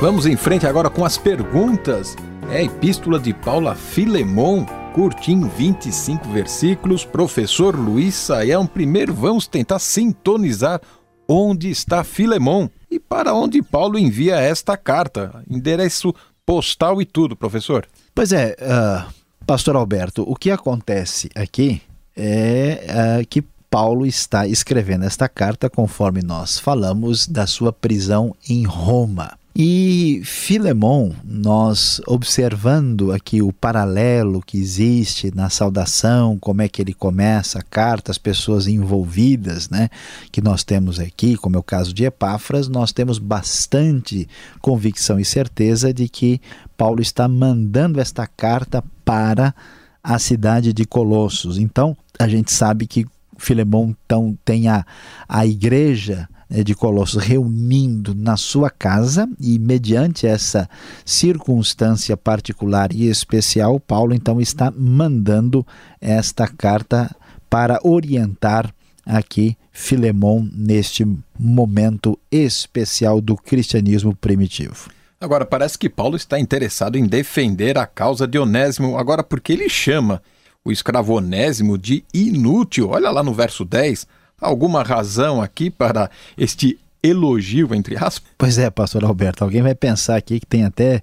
Vamos 0.00 0.24
em 0.24 0.36
frente 0.36 0.66
agora 0.66 0.88
com 0.88 1.04
as 1.04 1.18
perguntas 1.18 2.16
é 2.50 2.56
a 2.56 2.62
Epístola 2.64 3.18
de 3.18 3.32
Paulo 3.32 3.68
a 3.68 3.76
Filemon, 3.76 4.66
curtinho, 4.92 5.48
25 5.48 6.28
versículos. 6.28 7.04
Professor 7.04 7.76
Luiz 7.78 8.14
Saião, 8.14 8.66
primeiro 8.66 9.14
vamos 9.14 9.46
tentar 9.46 9.78
sintonizar 9.78 10.80
onde 11.28 11.70
está 11.70 12.02
Filemon 12.02 12.68
e 12.90 12.98
para 12.98 13.32
onde 13.34 13.62
Paulo 13.62 13.96
envia 13.96 14.36
esta 14.36 14.76
carta. 14.76 15.44
Endereço 15.48 16.12
postal 16.44 17.00
e 17.00 17.04
tudo, 17.04 17.36
professor. 17.36 17.86
Pois 18.12 18.32
é, 18.32 18.56
uh, 18.60 19.12
pastor 19.46 19.76
Alberto, 19.76 20.24
o 20.26 20.34
que 20.34 20.50
acontece 20.50 21.30
aqui 21.36 21.80
é 22.16 23.20
uh, 23.20 23.26
que 23.28 23.44
Paulo 23.70 24.04
está 24.04 24.48
escrevendo 24.48 25.04
esta 25.04 25.28
carta 25.28 25.70
conforme 25.70 26.20
nós 26.20 26.58
falamos 26.58 27.28
da 27.28 27.46
sua 27.46 27.72
prisão 27.72 28.34
em 28.48 28.64
Roma. 28.64 29.39
E 29.54 30.22
Filemon, 30.24 31.10
nós 31.24 32.00
observando 32.06 33.10
aqui 33.10 33.42
o 33.42 33.52
paralelo 33.52 34.40
que 34.40 34.56
existe 34.56 35.34
na 35.34 35.50
saudação, 35.50 36.38
como 36.38 36.62
é 36.62 36.68
que 36.68 36.80
ele 36.80 36.94
começa 36.94 37.58
a 37.58 37.62
carta, 37.62 38.12
as 38.12 38.18
pessoas 38.18 38.68
envolvidas, 38.68 39.68
né, 39.68 39.88
que 40.30 40.40
nós 40.40 40.62
temos 40.62 41.00
aqui, 41.00 41.36
como 41.36 41.56
é 41.56 41.58
o 41.58 41.64
caso 41.64 41.92
de 41.92 42.04
Epáfras, 42.04 42.68
nós 42.68 42.92
temos 42.92 43.18
bastante 43.18 44.28
convicção 44.60 45.18
e 45.18 45.24
certeza 45.24 45.92
de 45.92 46.08
que 46.08 46.40
Paulo 46.76 47.02
está 47.02 47.26
mandando 47.26 48.00
esta 48.00 48.28
carta 48.28 48.84
para 49.04 49.52
a 50.02 50.18
cidade 50.18 50.72
de 50.72 50.84
Colossos. 50.84 51.58
Então, 51.58 51.96
a 52.18 52.28
gente 52.28 52.52
sabe 52.52 52.86
que 52.86 53.04
Filemon 53.36 53.94
então, 54.04 54.38
tem 54.44 54.68
a, 54.68 54.86
a 55.28 55.44
igreja 55.44 56.28
de 56.50 56.74
Colossos 56.74 57.22
reunindo 57.22 58.14
na 58.14 58.36
sua 58.36 58.68
casa 58.68 59.28
e 59.38 59.58
mediante 59.58 60.26
essa 60.26 60.68
circunstância 61.04 62.16
particular 62.16 62.92
e 62.92 63.06
especial, 63.06 63.78
Paulo 63.78 64.12
então 64.12 64.40
está 64.40 64.72
mandando 64.76 65.64
esta 66.00 66.48
carta 66.48 67.14
para 67.48 67.78
orientar 67.84 68.74
aqui 69.06 69.56
Filemon 69.72 70.48
neste 70.52 71.06
momento 71.38 72.18
especial 72.30 73.20
do 73.20 73.36
cristianismo 73.36 74.14
primitivo. 74.14 74.90
Agora, 75.20 75.44
parece 75.44 75.78
que 75.78 75.88
Paulo 75.88 76.16
está 76.16 76.40
interessado 76.40 76.96
em 76.96 77.06
defender 77.06 77.76
a 77.76 77.86
causa 77.86 78.26
de 78.26 78.38
Onésimo, 78.38 78.96
agora 78.96 79.22
porque 79.22 79.52
ele 79.52 79.68
chama 79.68 80.22
o 80.64 80.72
escravo 80.72 81.14
Onésimo 81.14 81.76
de 81.76 82.04
inútil. 82.12 82.88
Olha 82.88 83.10
lá 83.10 83.22
no 83.22 83.34
verso 83.34 83.64
10, 83.64 84.06
alguma 84.40 84.82
razão 84.82 85.42
aqui 85.42 85.70
para 85.70 86.10
este 86.36 86.78
elogio, 87.02 87.74
entre 87.74 87.96
aspas? 87.96 88.30
Pois 88.36 88.58
é, 88.58 88.68
pastor 88.70 89.04
Alberto, 89.04 89.42
alguém 89.42 89.62
vai 89.62 89.74
pensar 89.74 90.16
aqui 90.16 90.38
que 90.38 90.46
tem 90.46 90.64
até 90.64 91.00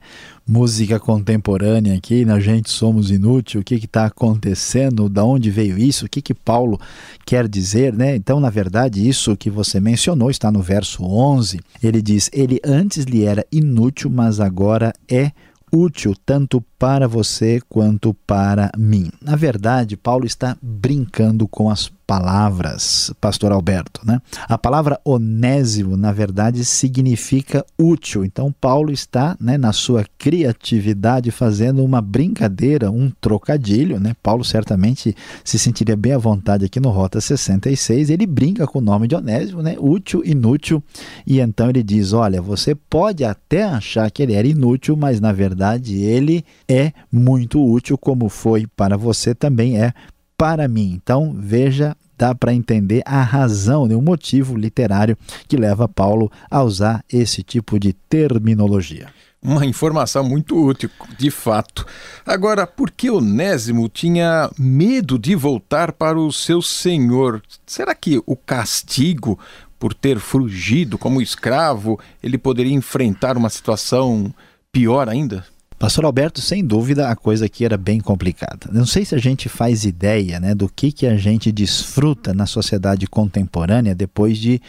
música 0.47 0.99
contemporânea 0.99 1.95
aqui, 1.95 2.23
na 2.23 2.39
gente 2.39 2.69
somos 2.69 3.11
inútil, 3.11 3.61
o 3.61 3.63
que 3.63 3.75
está 3.75 4.05
acontecendo, 4.05 5.09
da 5.09 5.23
onde 5.23 5.49
veio 5.49 5.77
isso, 5.77 6.05
o 6.05 6.09
que, 6.09 6.21
que 6.21 6.33
Paulo 6.33 6.79
quer 7.25 7.47
dizer, 7.47 7.93
né? 7.93 8.15
Então, 8.15 8.39
na 8.39 8.49
verdade, 8.49 9.07
isso 9.07 9.35
que 9.35 9.49
você 9.49 9.79
mencionou 9.79 10.29
está 10.29 10.51
no 10.51 10.61
verso 10.61 11.03
11, 11.03 11.59
ele 11.83 12.01
diz, 12.01 12.29
ele 12.31 12.59
antes 12.63 13.05
lhe 13.05 13.25
era 13.25 13.45
inútil, 13.51 14.09
mas 14.09 14.39
agora 14.39 14.93
é 15.09 15.31
útil 15.71 16.13
tanto 16.25 16.63
para 16.79 17.07
você 17.07 17.59
quanto 17.67 18.13
para 18.13 18.71
mim. 18.77 19.09
Na 19.21 19.35
verdade, 19.35 19.97
Paulo 19.97 20.25
está 20.25 20.55
brincando 20.61 21.45
com 21.47 21.69
as 21.69 21.91
palavras, 22.07 23.13
pastor 23.19 23.51
Alberto, 23.51 23.99
né? 24.05 24.21
A 24.47 24.57
palavra 24.57 24.97
onésimo, 25.03 25.97
na 25.97 26.13
verdade, 26.13 26.63
significa 26.63 27.65
útil. 27.77 28.23
Então, 28.23 28.49
Paulo 28.61 28.93
está, 28.93 29.35
né, 29.41 29.57
na 29.57 29.73
sua 29.73 30.05
criatividade, 30.17 31.29
fazendo 31.31 31.83
uma 31.83 32.01
brincadeira, 32.01 32.89
um 32.89 33.11
trocadilho, 33.19 33.99
né? 33.99 34.15
Paulo 34.23 34.45
certamente 34.45 35.13
se 35.43 35.59
sentiria 35.59 35.97
bem 35.97 36.13
à 36.13 36.17
vontade 36.17 36.63
aqui 36.63 36.79
no 36.79 36.89
Rota 36.89 37.19
66. 37.19 38.09
Ele 38.09 38.25
brinca 38.25 38.65
com 38.65 38.79
o 38.79 38.81
nome 38.81 39.09
de 39.09 39.15
onésimo, 39.15 39.61
né? 39.61 39.75
Útil, 39.77 40.23
inútil. 40.23 40.81
E 41.25 41.41
então 41.41 41.69
ele 41.69 41.83
diz: 41.83 42.13
olha, 42.13 42.41
você 42.41 42.73
pode 42.73 43.25
até 43.25 43.65
achar 43.65 44.09
que 44.09 44.23
ele 44.23 44.33
era 44.33 44.47
inútil, 44.47 44.95
mas 44.95 45.19
na 45.19 45.33
verdade 45.33 45.97
ele 45.97 46.45
é 46.69 46.93
muito 47.11 47.61
útil, 47.61 47.97
como 47.97 48.29
foi 48.29 48.65
para 48.65 48.95
você, 48.95 49.35
também 49.35 49.77
é 49.77 49.93
para 50.37 50.67
mim. 50.67 50.93
Então, 50.93 51.35
veja, 51.35 51.97
dá 52.17 52.33
para 52.35 52.53
entender 52.53 53.01
a 53.05 53.21
razão, 53.21 53.83
o 53.83 54.01
motivo 54.01 54.55
literário 54.55 55.17
que 55.47 55.57
leva 55.57 55.87
Paulo 55.87 56.31
a 56.49 56.63
usar 56.63 57.03
esse 57.11 57.43
tipo 57.43 57.79
de 57.79 57.93
terminologia. 57.93 59.07
Uma 59.41 59.65
informação 59.65 60.23
muito 60.23 60.57
útil, 60.57 60.89
de 61.17 61.29
fato. 61.29 61.85
Agora, 62.25 62.65
por 62.65 62.89
que 62.89 63.09
Onésimo 63.09 63.87
tinha 63.87 64.49
medo 64.57 65.17
de 65.17 65.35
voltar 65.35 65.91
para 65.91 66.19
o 66.19 66.31
seu 66.31 66.61
senhor? 66.61 67.41
Será 67.65 67.93
que 67.93 68.21
o 68.25 68.35
castigo 68.35 69.39
por 69.79 69.93
ter 69.93 70.19
fugido 70.19 70.97
como 70.97 71.21
escravo, 71.21 71.99
ele 72.21 72.37
poderia 72.37 72.73
enfrentar 72.73 73.37
uma 73.37 73.49
situação 73.49 74.33
pior 74.71 75.07
ainda? 75.07 75.45
Pastor 75.79 76.05
Alberto, 76.05 76.41
sem 76.41 76.65
dúvida, 76.65 77.07
a 77.07 77.15
coisa 77.15 77.45
aqui 77.45 77.63
era 77.63 77.77
bem 77.77 77.99
complicada. 77.99 78.67
Não 78.71 78.85
sei 78.85 79.05
se 79.05 79.13
a 79.13 79.19
gente 79.19 79.47
faz 79.47 79.85
ideia 79.85 80.39
né, 80.39 80.55
do 80.55 80.67
que, 80.67 80.91
que 80.91 81.05
a 81.05 81.15
gente 81.17 81.51
desfruta 81.51 82.33
na 82.33 82.47
sociedade 82.47 83.05
contemporânea 83.05 83.93
depois 83.93 84.39
de 84.39 84.59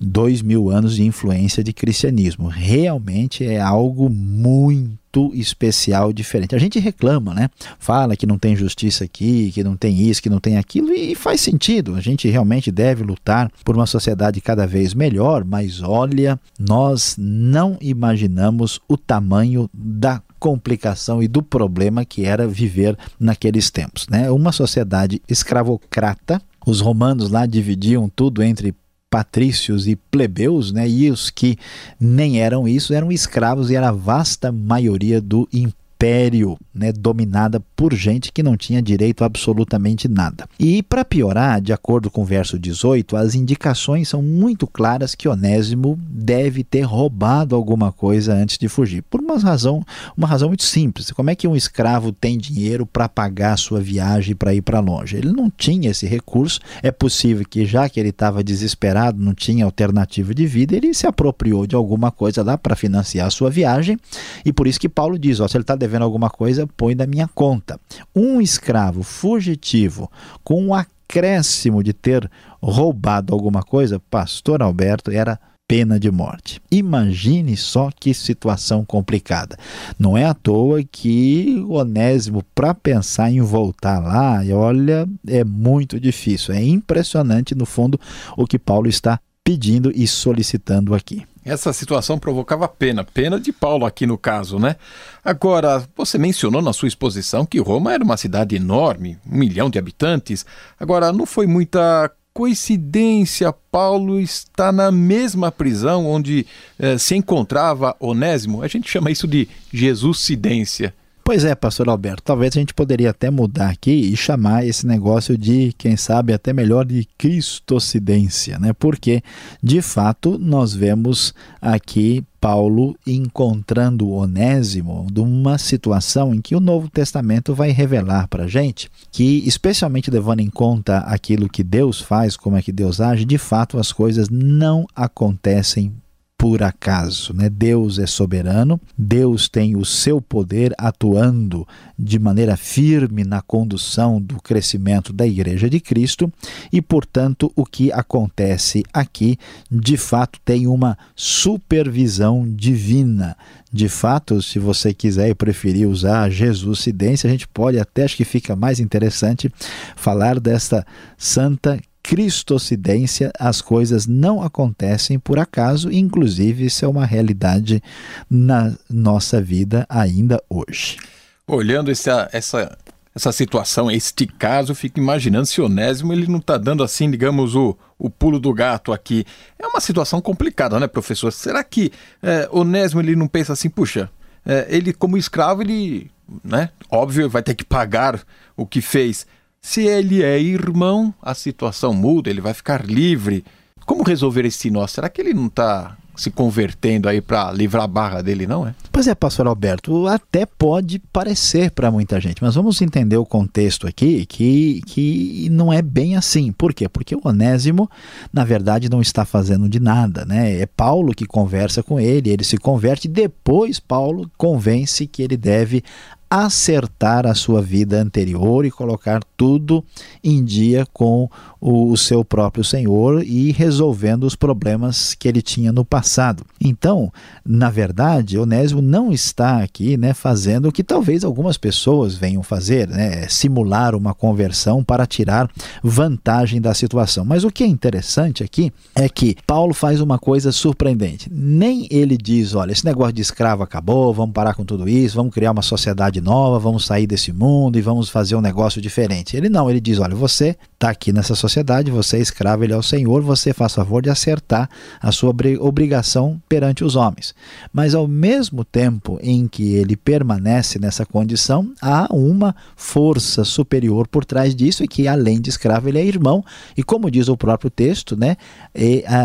dois 0.00 0.40
mil 0.40 0.70
anos 0.70 0.94
de 0.94 1.02
influência 1.02 1.64
de 1.64 1.72
cristianismo. 1.72 2.46
Realmente 2.46 3.44
é 3.44 3.60
algo 3.60 4.08
muito 4.08 5.01
especial 5.34 6.12
diferente. 6.12 6.54
A 6.54 6.58
gente 6.58 6.78
reclama, 6.78 7.34
né? 7.34 7.50
Fala 7.78 8.16
que 8.16 8.26
não 8.26 8.38
tem 8.38 8.56
justiça 8.56 9.04
aqui, 9.04 9.50
que 9.52 9.62
não 9.62 9.76
tem 9.76 10.00
isso, 10.00 10.22
que 10.22 10.30
não 10.30 10.40
tem 10.40 10.56
aquilo, 10.56 10.92
e 10.92 11.14
faz 11.14 11.40
sentido. 11.40 11.94
A 11.94 12.00
gente 12.00 12.28
realmente 12.28 12.70
deve 12.70 13.02
lutar 13.02 13.50
por 13.64 13.76
uma 13.76 13.86
sociedade 13.86 14.40
cada 14.40 14.66
vez 14.66 14.94
melhor, 14.94 15.44
mas 15.44 15.82
olha, 15.82 16.40
nós 16.58 17.14
não 17.18 17.76
imaginamos 17.80 18.80
o 18.88 18.96
tamanho 18.96 19.68
da 19.72 20.22
complicação 20.38 21.22
e 21.22 21.28
do 21.28 21.40
problema 21.40 22.04
que 22.04 22.24
era 22.24 22.48
viver 22.48 22.98
naqueles 23.20 23.70
tempos. 23.70 24.08
Né? 24.08 24.28
Uma 24.30 24.50
sociedade 24.50 25.22
escravocrata, 25.28 26.42
os 26.66 26.80
romanos 26.80 27.30
lá 27.30 27.46
dividiam 27.46 28.08
tudo 28.08 28.42
entre 28.42 28.74
patrícios 29.12 29.86
e 29.86 29.94
plebeus, 29.94 30.72
né? 30.72 30.88
E 30.88 31.10
os 31.10 31.28
que 31.28 31.58
nem 32.00 32.40
eram 32.40 32.66
isso 32.66 32.94
eram 32.94 33.12
escravos 33.12 33.70
e 33.70 33.76
era 33.76 33.90
a 33.90 33.92
vasta 33.92 34.50
maioria 34.50 35.20
do 35.20 35.46
império 35.52 35.81
império, 36.02 36.58
né, 36.74 36.90
dominada 36.90 37.60
por 37.76 37.94
gente 37.94 38.32
que 38.32 38.42
não 38.42 38.56
tinha 38.56 38.82
direito 38.82 39.22
a 39.22 39.26
absolutamente 39.32 40.08
nada. 40.08 40.46
E 40.58 40.82
para 40.82 41.04
piorar, 41.04 41.60
de 41.60 41.72
acordo 41.72 42.10
com 42.10 42.22
o 42.22 42.24
verso 42.24 42.58
18, 42.58 43.16
as 43.16 43.34
indicações 43.34 44.08
são 44.08 44.20
muito 44.20 44.66
claras 44.66 45.14
que 45.14 45.28
Onésimo 45.28 45.98
deve 46.08 46.64
ter 46.64 46.82
roubado 46.82 47.54
alguma 47.54 47.90
coisa 47.90 48.34
antes 48.34 48.58
de 48.58 48.68
fugir. 48.68 49.02
Por 49.02 49.20
uma 49.20 49.38
razão, 49.38 49.82
uma 50.16 50.26
razão 50.26 50.48
muito 50.48 50.64
simples. 50.64 51.10
Como 51.12 51.30
é 51.30 51.34
que 51.34 51.48
um 51.48 51.56
escravo 51.56 52.12
tem 52.12 52.36
dinheiro 52.36 52.84
para 52.84 53.08
pagar 53.08 53.52
a 53.52 53.56
sua 53.56 53.80
viagem 53.80 54.34
para 54.34 54.54
ir 54.54 54.60
para 54.60 54.80
longe? 54.80 55.16
Ele 55.16 55.32
não 55.32 55.50
tinha 55.50 55.90
esse 55.90 56.06
recurso. 56.06 56.60
É 56.82 56.90
possível 56.90 57.44
que 57.48 57.64
já 57.64 57.88
que 57.88 57.98
ele 57.98 58.10
estava 58.10 58.42
desesperado, 58.42 59.22
não 59.22 59.34
tinha 59.34 59.64
alternativa 59.64 60.34
de 60.34 60.46
vida, 60.46 60.76
ele 60.76 60.92
se 60.92 61.06
apropriou 61.06 61.66
de 61.66 61.74
alguma 61.74 62.10
coisa 62.10 62.42
lá 62.42 62.58
para 62.58 62.76
financiar 62.76 63.28
a 63.28 63.30
sua 63.30 63.48
viagem. 63.48 63.96
E 64.44 64.52
por 64.52 64.66
isso 64.66 64.80
que 64.80 64.88
Paulo 64.88 65.18
diz, 65.18 65.40
ó, 65.40 65.48
se 65.48 65.56
ele 65.56 65.62
está 65.62 65.74
devendo 65.74 65.91
devendo 65.92 66.04
alguma 66.04 66.30
coisa, 66.30 66.66
põe 66.66 66.96
da 66.96 67.06
minha 67.06 67.28
conta. 67.28 67.78
Um 68.16 68.40
escravo 68.40 69.02
fugitivo 69.02 70.10
com 70.42 70.64
um 70.64 70.74
acréscimo 70.74 71.82
de 71.82 71.92
ter 71.92 72.30
roubado 72.62 73.34
alguma 73.34 73.62
coisa, 73.62 74.00
pastor 74.10 74.62
Alberto 74.62 75.10
era 75.10 75.38
pena 75.68 76.00
de 76.00 76.10
morte. 76.10 76.60
Imagine 76.70 77.56
só 77.56 77.90
que 77.98 78.14
situação 78.14 78.84
complicada. 78.84 79.56
Não 79.98 80.16
é 80.16 80.24
à 80.24 80.34
toa 80.34 80.82
que 80.82 81.62
Onésimo, 81.68 82.42
para 82.54 82.74
pensar 82.74 83.30
em 83.30 83.40
voltar 83.40 84.00
lá, 84.00 84.42
olha, 84.54 85.06
é 85.26 85.44
muito 85.44 86.00
difícil. 86.00 86.54
É 86.54 86.62
impressionante, 86.62 87.54
no 87.54 87.66
fundo, 87.66 88.00
o 88.36 88.46
que 88.46 88.58
Paulo 88.58 88.88
está 88.88 89.20
pedindo 89.44 89.92
e 89.94 90.06
solicitando 90.06 90.94
aqui. 90.94 91.26
Essa 91.44 91.72
situação 91.72 92.18
provocava 92.18 92.68
pena, 92.68 93.02
pena 93.02 93.38
de 93.38 93.52
Paulo 93.52 93.84
aqui 93.84 94.06
no 94.06 94.16
caso, 94.16 94.58
né? 94.58 94.76
Agora, 95.24 95.84
você 95.96 96.16
mencionou 96.16 96.62
na 96.62 96.72
sua 96.72 96.86
exposição 96.88 97.44
que 97.44 97.58
Roma 97.58 97.92
era 97.92 98.04
uma 98.04 98.16
cidade 98.16 98.54
enorme, 98.54 99.18
um 99.28 99.36
milhão 99.36 99.68
de 99.68 99.78
habitantes. 99.78 100.46
Agora, 100.78 101.12
não 101.12 101.26
foi 101.26 101.46
muita 101.46 102.10
coincidência 102.32 103.52
Paulo 103.70 104.18
está 104.18 104.72
na 104.72 104.90
mesma 104.90 105.52
prisão 105.52 106.06
onde 106.06 106.46
eh, 106.78 106.96
se 106.96 107.14
encontrava 107.14 107.94
Onésimo? 108.00 108.62
A 108.62 108.68
gente 108.68 108.90
chama 108.90 109.10
isso 109.10 109.26
de 109.26 109.48
Jesuscidência. 109.72 110.94
Pois 111.24 111.44
é, 111.44 111.54
pastor 111.54 111.88
Alberto, 111.88 112.22
talvez 112.24 112.56
a 112.56 112.58
gente 112.58 112.74
poderia 112.74 113.10
até 113.10 113.30
mudar 113.30 113.70
aqui 113.70 113.92
e 113.92 114.16
chamar 114.16 114.66
esse 114.66 114.84
negócio 114.84 115.38
de, 115.38 115.72
quem 115.78 115.96
sabe, 115.96 116.32
até 116.32 116.52
melhor 116.52 116.84
de 116.84 117.06
cristocidência, 117.16 118.58
né? 118.58 118.72
Porque, 118.72 119.22
de 119.62 119.80
fato, 119.80 120.36
nós 120.36 120.74
vemos 120.74 121.32
aqui 121.60 122.24
Paulo 122.40 122.96
encontrando 123.06 124.10
Onésimo 124.10 125.06
numa 125.14 125.58
situação 125.58 126.34
em 126.34 126.40
que 126.40 126.56
o 126.56 126.60
Novo 126.60 126.90
Testamento 126.90 127.54
vai 127.54 127.70
revelar 127.70 128.26
para 128.26 128.44
a 128.44 128.48
gente 128.48 128.90
que, 129.12 129.46
especialmente 129.46 130.10
levando 130.10 130.40
em 130.40 130.50
conta 130.50 130.98
aquilo 130.98 131.48
que 131.48 131.62
Deus 131.62 132.00
faz, 132.00 132.36
como 132.36 132.56
é 132.56 132.62
que 132.62 132.72
Deus 132.72 133.00
age, 133.00 133.24
de 133.24 133.38
fato 133.38 133.78
as 133.78 133.92
coisas 133.92 134.28
não 134.28 134.84
acontecem 134.92 135.94
por 136.42 136.60
acaso. 136.60 137.32
Né? 137.32 137.48
Deus 137.48 138.00
é 138.00 138.06
soberano, 138.06 138.80
Deus 138.98 139.48
tem 139.48 139.76
o 139.76 139.84
seu 139.84 140.20
poder 140.20 140.74
atuando 140.76 141.64
de 141.96 142.18
maneira 142.18 142.56
firme 142.56 143.22
na 143.22 143.40
condução 143.40 144.20
do 144.20 144.42
crescimento 144.42 145.12
da 145.12 145.24
Igreja 145.24 145.70
de 145.70 145.78
Cristo 145.78 146.32
e, 146.72 146.82
portanto, 146.82 147.52
o 147.54 147.64
que 147.64 147.92
acontece 147.92 148.82
aqui 148.92 149.38
de 149.70 149.96
fato 149.96 150.40
tem 150.44 150.66
uma 150.66 150.98
supervisão 151.14 152.44
divina. 152.44 153.36
De 153.72 153.88
fato, 153.88 154.42
se 154.42 154.58
você 154.58 154.92
quiser 154.92 155.28
e 155.28 155.36
preferir 155.36 155.86
usar 155.86 156.28
Jesus 156.28 156.80
Cidência, 156.80 157.28
a 157.28 157.30
gente 157.30 157.46
pode 157.46 157.78
até, 157.78 158.02
acho 158.02 158.16
que 158.16 158.24
fica 158.24 158.56
mais 158.56 158.80
interessante, 158.80 159.48
falar 159.94 160.40
desta 160.40 160.84
santa 161.16 161.78
cristocidência, 162.02 163.30
as 163.38 163.60
coisas 163.60 164.06
não 164.06 164.42
acontecem 164.42 165.18
por 165.18 165.38
acaso, 165.38 165.90
inclusive 165.90 166.66
isso 166.66 166.84
é 166.84 166.88
uma 166.88 167.06
realidade 167.06 167.82
na 168.28 168.74
nossa 168.90 169.40
vida 169.40 169.86
ainda 169.88 170.42
hoje. 170.50 170.98
Olhando 171.46 171.90
essa, 171.90 172.28
essa 172.32 172.76
essa 173.14 173.30
situação, 173.30 173.90
este 173.90 174.26
caso, 174.26 174.74
fico 174.74 174.98
imaginando 174.98 175.46
se 175.46 175.60
Onésimo 175.60 176.12
ele 176.12 176.26
não 176.26 176.38
está 176.38 176.56
dando 176.56 176.82
assim, 176.82 177.10
digamos, 177.10 177.54
o, 177.54 177.76
o 177.98 178.08
pulo 178.08 178.40
do 178.40 178.52
gato 178.54 178.90
aqui. 178.90 179.26
É 179.58 179.66
uma 179.66 179.80
situação 179.80 180.20
complicada, 180.20 180.80
né, 180.80 180.86
professor? 180.86 181.30
Será 181.30 181.62
que 181.62 181.92
é, 182.22 182.48
Onésimo 182.50 183.02
ele 183.02 183.14
não 183.14 183.28
pensa 183.28 183.52
assim, 183.52 183.68
puxa, 183.68 184.08
é, 184.46 184.66
ele 184.70 184.94
como 184.94 185.18
escravo, 185.18 185.60
ele, 185.60 186.10
né, 186.42 186.70
óbvio, 186.90 187.28
vai 187.28 187.42
ter 187.42 187.54
que 187.54 187.64
pagar 187.64 188.22
o 188.56 188.66
que 188.66 188.80
fez. 188.80 189.26
Se 189.64 189.86
ele 189.86 190.24
é 190.24 190.40
irmão, 190.40 191.14
a 191.22 191.34
situação 191.34 191.94
muda, 191.94 192.28
ele 192.28 192.40
vai 192.40 192.52
ficar 192.52 192.84
livre. 192.84 193.44
Como 193.86 194.02
resolver 194.02 194.44
esse 194.44 194.70
nó? 194.70 194.86
Será 194.88 195.08
que 195.08 195.20
ele 195.20 195.32
não 195.32 195.46
está 195.46 195.96
se 196.16 196.30
convertendo 196.30 197.08
aí 197.08 197.20
para 197.20 197.50
livrar 197.52 197.84
a 197.84 197.86
barra 197.86 198.22
dele, 198.22 198.46
não 198.46 198.66
é? 198.66 198.74
Pois 198.90 199.06
é, 199.06 199.14
pastor 199.14 199.46
Alberto, 199.46 200.06
até 200.06 200.44
pode 200.44 200.98
parecer 200.98 201.70
para 201.70 201.90
muita 201.90 202.20
gente, 202.20 202.42
mas 202.42 202.54
vamos 202.54 202.82
entender 202.82 203.16
o 203.16 203.24
contexto 203.24 203.86
aqui 203.86 204.26
que, 204.26 204.82
que 204.84 205.48
não 205.50 205.72
é 205.72 205.80
bem 205.80 206.16
assim. 206.16 206.52
Por 206.52 206.74
quê? 206.74 206.88
Porque 206.88 207.14
o 207.14 207.20
Onésimo, 207.24 207.88
na 208.32 208.44
verdade, 208.44 208.90
não 208.90 209.00
está 209.00 209.24
fazendo 209.24 209.68
de 209.68 209.80
nada, 209.80 210.26
né? 210.26 210.60
É 210.60 210.66
Paulo 210.66 211.14
que 211.14 211.24
conversa 211.24 211.82
com 211.82 211.98
ele, 211.98 212.30
ele 212.30 212.44
se 212.44 212.58
converte, 212.58 213.08
depois 213.08 213.80
Paulo 213.80 214.30
convence 214.36 215.06
que 215.06 215.22
ele 215.22 215.36
deve 215.36 215.82
acertar 216.32 217.26
a 217.26 217.34
sua 217.34 217.60
vida 217.60 218.00
anterior 218.00 218.64
e 218.64 218.70
colocar 218.70 219.20
tudo 219.36 219.84
em 220.24 220.42
dia 220.42 220.86
com 220.90 221.28
o, 221.60 221.94
seu 221.94 222.24
próprio 222.24 222.64
Senhor 222.64 223.22
e 223.22 223.52
resolvendo 223.52 224.24
os 224.24 224.34
problemas 224.34 225.14
que 225.14 225.28
ele 225.28 225.42
tinha 225.42 225.70
no 225.70 225.84
passado. 225.84 226.42
Então, 226.58 227.12
na 227.44 227.68
verdade, 227.68 228.38
Onésimo 228.38 228.80
não 228.80 229.12
está 229.12 229.62
aqui 229.62 229.98
né, 229.98 230.14
fazendo 230.14 230.68
o 230.70 230.72
que 230.72 230.82
talvez 230.82 231.22
algumas 231.22 231.58
pessoas 231.58 232.14
venham 232.14 232.42
fazer, 232.42 232.88
né, 232.88 233.28
simular 233.28 233.94
uma 233.94 234.14
conversão 234.14 234.82
para 234.82 235.04
tirar 235.04 235.50
vantagem 235.82 236.62
da 236.62 236.72
situação. 236.72 237.26
Mas 237.26 237.44
o 237.44 237.50
que 237.50 237.62
é 237.62 237.66
interessante 237.66 238.42
aqui 238.42 238.72
é 238.94 239.06
que 239.06 239.36
Paulo 239.46 239.74
faz 239.74 240.00
uma 240.00 240.18
coisa 240.18 240.50
surpreendente. 240.50 241.30
Nem 241.30 241.86
ele 241.90 242.16
diz: 242.16 242.54
olha, 242.54 242.72
esse 242.72 242.86
negócio 242.86 243.12
de 243.12 243.20
escravo 243.20 243.62
acabou, 243.62 244.14
vamos 244.14 244.32
parar 244.32 244.54
com 244.54 244.64
tudo 244.64 244.88
isso, 244.88 245.16
vamos 245.16 245.34
criar 245.34 245.50
uma 245.50 245.62
sociedade 245.62 246.21
nova, 246.22 246.58
vamos 246.58 246.86
sair 246.86 247.06
desse 247.06 247.32
mundo 247.32 247.78
e 247.78 247.82
vamos 247.82 248.08
fazer 248.08 248.36
um 248.36 248.40
negócio 248.40 248.80
diferente. 248.80 249.36
Ele 249.36 249.50
não, 249.50 249.68
ele 249.68 249.80
diz: 249.80 249.98
olha, 249.98 250.14
você 250.14 250.56
está 250.72 250.88
aqui 250.88 251.12
nessa 251.12 251.34
sociedade, 251.34 251.90
você 251.90 252.16
é 252.16 252.20
escravo, 252.20 252.64
ele 252.64 252.72
é 252.72 252.76
o 252.76 252.82
Senhor, 252.82 253.20
você 253.22 253.52
faz 253.52 253.74
favor 253.74 254.00
de 254.00 254.08
acertar 254.08 254.68
a 255.00 255.12
sua 255.12 255.34
obrigação 255.60 256.40
perante 256.48 256.82
os 256.82 256.96
homens. 256.96 257.34
Mas 257.72 257.94
ao 257.94 258.08
mesmo 258.08 258.64
tempo 258.64 259.18
em 259.22 259.46
que 259.46 259.74
ele 259.74 259.96
permanece 259.96 260.78
nessa 260.78 261.04
condição, 261.04 261.72
há 261.80 262.08
uma 262.10 262.54
força 262.76 263.44
superior 263.44 264.08
por 264.08 264.24
trás 264.24 264.54
disso, 264.54 264.82
e 264.82 264.88
que 264.88 265.06
além 265.06 265.40
de 265.40 265.50
escravo, 265.50 265.88
ele 265.88 265.98
é 265.98 266.04
irmão, 266.04 266.44
e 266.76 266.82
como 266.82 267.10
diz 267.10 267.28
o 267.28 267.36
próprio 267.36 267.70
texto, 267.70 268.16
né, 268.16 268.36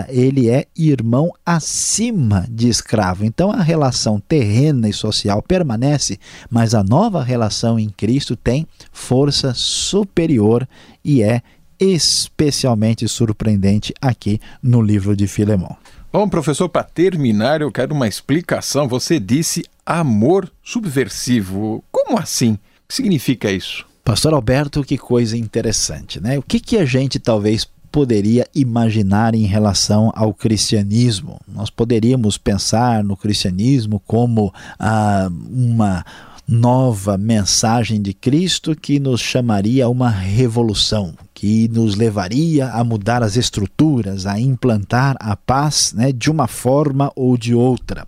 ele 0.09 0.49
é 0.49 0.65
irmão 0.77 1.31
acima 1.45 2.45
de 2.49 2.69
escravo. 2.69 3.25
Então 3.25 3.51
a 3.51 3.61
relação 3.61 4.19
terrena 4.19 4.89
e 4.89 4.93
social 4.93 5.41
permanece, 5.41 6.19
mas 6.49 6.73
a 6.73 6.83
nova 6.87 7.23
relação 7.23 7.79
em 7.79 7.89
Cristo 7.89 8.35
tem 8.35 8.67
força 8.91 9.53
superior 9.53 10.67
e 11.03 11.21
é 11.21 11.41
especialmente 11.79 13.07
surpreendente 13.07 13.93
aqui 14.01 14.39
no 14.61 14.81
livro 14.81 15.15
de 15.15 15.27
Filemão. 15.27 15.75
Bom, 16.11 16.27
professor, 16.27 16.67
para 16.69 16.83
terminar, 16.83 17.61
eu 17.61 17.71
quero 17.71 17.93
uma 17.93 18.07
explicação. 18.07 18.87
Você 18.87 19.19
disse 19.19 19.63
amor 19.85 20.51
subversivo. 20.63 21.83
Como 21.91 22.17
assim? 22.17 22.53
O 22.53 22.59
que 22.87 22.95
significa 22.95 23.51
isso? 23.51 23.85
Pastor 24.03 24.33
Alberto, 24.33 24.83
que 24.83 24.97
coisa 24.97 25.37
interessante, 25.37 26.19
né? 26.19 26.39
O 26.39 26.41
que, 26.41 26.59
que 26.59 26.77
a 26.77 26.85
gente 26.85 27.19
talvez 27.19 27.67
poderia 27.91 28.47
imaginar 28.55 29.35
em 29.35 29.45
relação 29.45 30.11
ao 30.15 30.33
cristianismo? 30.33 31.39
Nós 31.47 31.69
poderíamos 31.69 32.37
pensar 32.37 33.03
no 33.03 33.17
cristianismo 33.17 34.01
como 34.07 34.53
ah, 34.79 35.29
uma 35.51 36.05
nova 36.47 37.17
mensagem 37.17 38.01
de 38.01 38.13
Cristo 38.13 38.73
que 38.73 38.99
nos 38.99 39.19
chamaria 39.19 39.85
a 39.85 39.89
uma 39.89 40.09
revolução, 40.09 41.13
que 41.33 41.67
nos 41.67 41.95
levaria 41.95 42.69
a 42.69 42.83
mudar 42.83 43.21
as 43.21 43.35
estruturas, 43.35 44.25
a 44.25 44.39
implantar 44.39 45.17
a 45.19 45.35
paz 45.35 45.93
né, 45.93 46.11
de 46.13 46.31
uma 46.31 46.47
forma 46.47 47.11
ou 47.15 47.37
de 47.37 47.53
outra. 47.53 48.07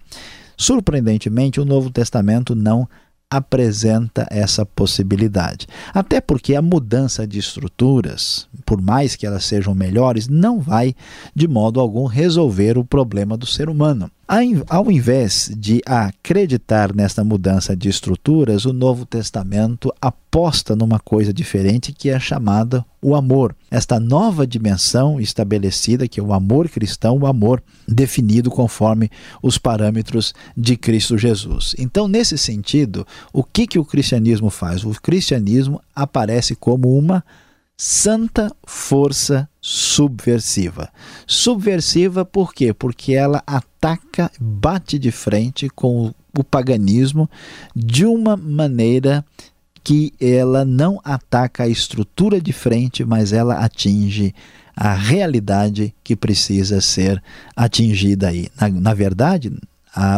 Surpreendentemente, 0.56 1.60
o 1.60 1.66
Novo 1.66 1.90
Testamento 1.90 2.56
não 2.56 2.88
apresenta 3.30 4.26
essa 4.32 4.66
possibilidade. 4.66 5.68
Até 5.94 6.20
porque 6.20 6.56
a 6.56 6.62
mudança 6.62 7.28
de 7.28 7.38
estruturas, 7.38 8.48
por 8.66 8.82
mais 8.82 9.16
que 9.16 9.28
elas 9.28 9.46
sejam 9.46 9.76
melhores, 9.76 10.28
não 10.28 10.60
vai 10.60 10.96
de 11.36 11.48
modo 11.48 11.80
algum 11.80 12.06
resolver 12.06 12.78
o 12.78 12.86
problema 12.86 13.38
do 13.38 13.46
ser 13.46 13.70
humano. 13.70 14.10
Ao 14.68 14.92
invés 14.92 15.52
de 15.58 15.82
acreditar 15.84 16.94
nesta 16.94 17.24
mudança 17.24 17.76
de 17.76 17.90
estruturas, 17.90 18.64
o 18.64 18.72
Novo 18.72 19.04
Testamento 19.04 19.92
aposta 20.00 20.76
numa 20.76 21.00
coisa 21.00 21.34
diferente 21.34 21.92
que 21.92 22.12
é 22.12 22.20
chamada 22.20 22.86
o 23.02 23.16
amor. 23.16 23.56
Esta 23.72 24.00
nova 24.00 24.46
dimensão 24.46 25.20
estabelecida, 25.20 26.08
que 26.08 26.20
é 26.20 26.24
o 26.24 26.32
amor 26.32 26.70
cristão, 26.70 27.18
o 27.18 27.26
amor 27.26 27.64
definido 27.88 28.52
conforme 28.52 29.10
os 29.42 29.58
parâmetros 29.58 30.32
de 30.56 30.78
Cristo 30.78 31.18
Jesus. 31.18 31.76
Então, 31.80 32.08
nesse 32.08 32.38
sentido, 32.38 33.08
o 33.34 33.44
que, 33.44 33.66
que 33.66 33.80
o 33.80 33.86
cristianismo 33.86 34.52
faz? 34.52 34.84
O 34.86 34.92
cristianismo 35.02 35.82
aparece 35.96 36.56
como 36.56 36.96
uma 36.96 37.26
santa 37.82 38.54
força 38.68 39.48
subversiva. 39.62 40.90
Subversiva 41.26 42.26
por 42.26 42.54
quê? 42.54 42.74
Porque 42.74 43.14
ela 43.14 43.42
ataca, 43.48 44.30
bate 44.38 45.00
de 45.00 45.12
frente 45.12 45.70
com 45.70 46.14
o 46.38 46.44
paganismo 46.44 47.30
de 47.74 48.06
uma 48.06 48.36
maneira 48.36 49.24
que 49.82 50.12
ela 50.20 50.66
não 50.66 51.00
ataca 51.06 51.64
a 51.64 51.70
estrutura 51.70 52.42
de 52.42 52.52
frente, 52.52 53.06
mas 53.06 53.32
ela 53.32 53.64
atinge 53.64 54.36
a 54.76 54.94
realidade 54.94 55.96
que 56.04 56.18
precisa 56.18 56.82
ser 56.82 57.24
atingida 57.56 58.28
aí. 58.28 58.50
Na, 58.60 58.68
na 58.68 58.94
verdade, 58.94 59.54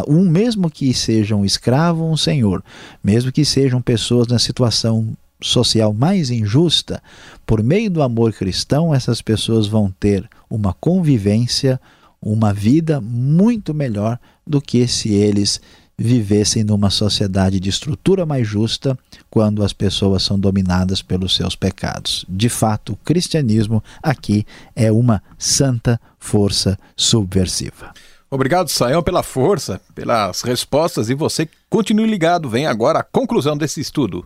um 0.08 0.28
mesmo 0.28 0.68
que 0.68 0.92
seja 0.92 1.36
um 1.36 1.44
escravo, 1.44 2.10
um 2.10 2.16
senhor, 2.16 2.60
mesmo 3.04 3.30
que 3.30 3.44
sejam 3.44 3.80
pessoas 3.80 4.26
na 4.26 4.40
situação 4.40 5.16
social 5.42 5.92
mais 5.92 6.30
injusta, 6.30 7.02
por 7.46 7.62
meio 7.62 7.90
do 7.90 8.02
amor 8.02 8.32
cristão, 8.32 8.94
essas 8.94 9.20
pessoas 9.20 9.66
vão 9.66 9.92
ter 9.98 10.28
uma 10.48 10.72
convivência, 10.72 11.80
uma 12.20 12.52
vida 12.52 13.00
muito 13.00 13.74
melhor 13.74 14.18
do 14.46 14.60
que 14.60 14.86
se 14.86 15.12
eles 15.12 15.60
vivessem 15.96 16.64
numa 16.64 16.90
sociedade 16.90 17.60
de 17.60 17.68
estrutura 17.68 18.26
mais 18.26 18.46
justa, 18.46 18.98
quando 19.30 19.62
as 19.62 19.72
pessoas 19.72 20.22
são 20.22 20.38
dominadas 20.38 21.02
pelos 21.02 21.36
seus 21.36 21.54
pecados. 21.54 22.24
De 22.28 22.48
fato, 22.48 22.94
o 22.94 22.96
cristianismo 22.96 23.82
aqui 24.02 24.44
é 24.74 24.90
uma 24.90 25.22
santa 25.38 26.00
força 26.18 26.78
subversiva. 26.96 27.92
Obrigado, 28.30 28.68
Saião, 28.68 29.02
pela 29.02 29.22
força, 29.22 29.80
pelas 29.94 30.40
respostas 30.40 31.10
e 31.10 31.14
você 31.14 31.46
continue 31.68 32.08
ligado. 32.08 32.48
Vem 32.48 32.66
agora 32.66 33.00
a 33.00 33.04
conclusão 33.04 33.56
desse 33.56 33.80
estudo. 33.80 34.24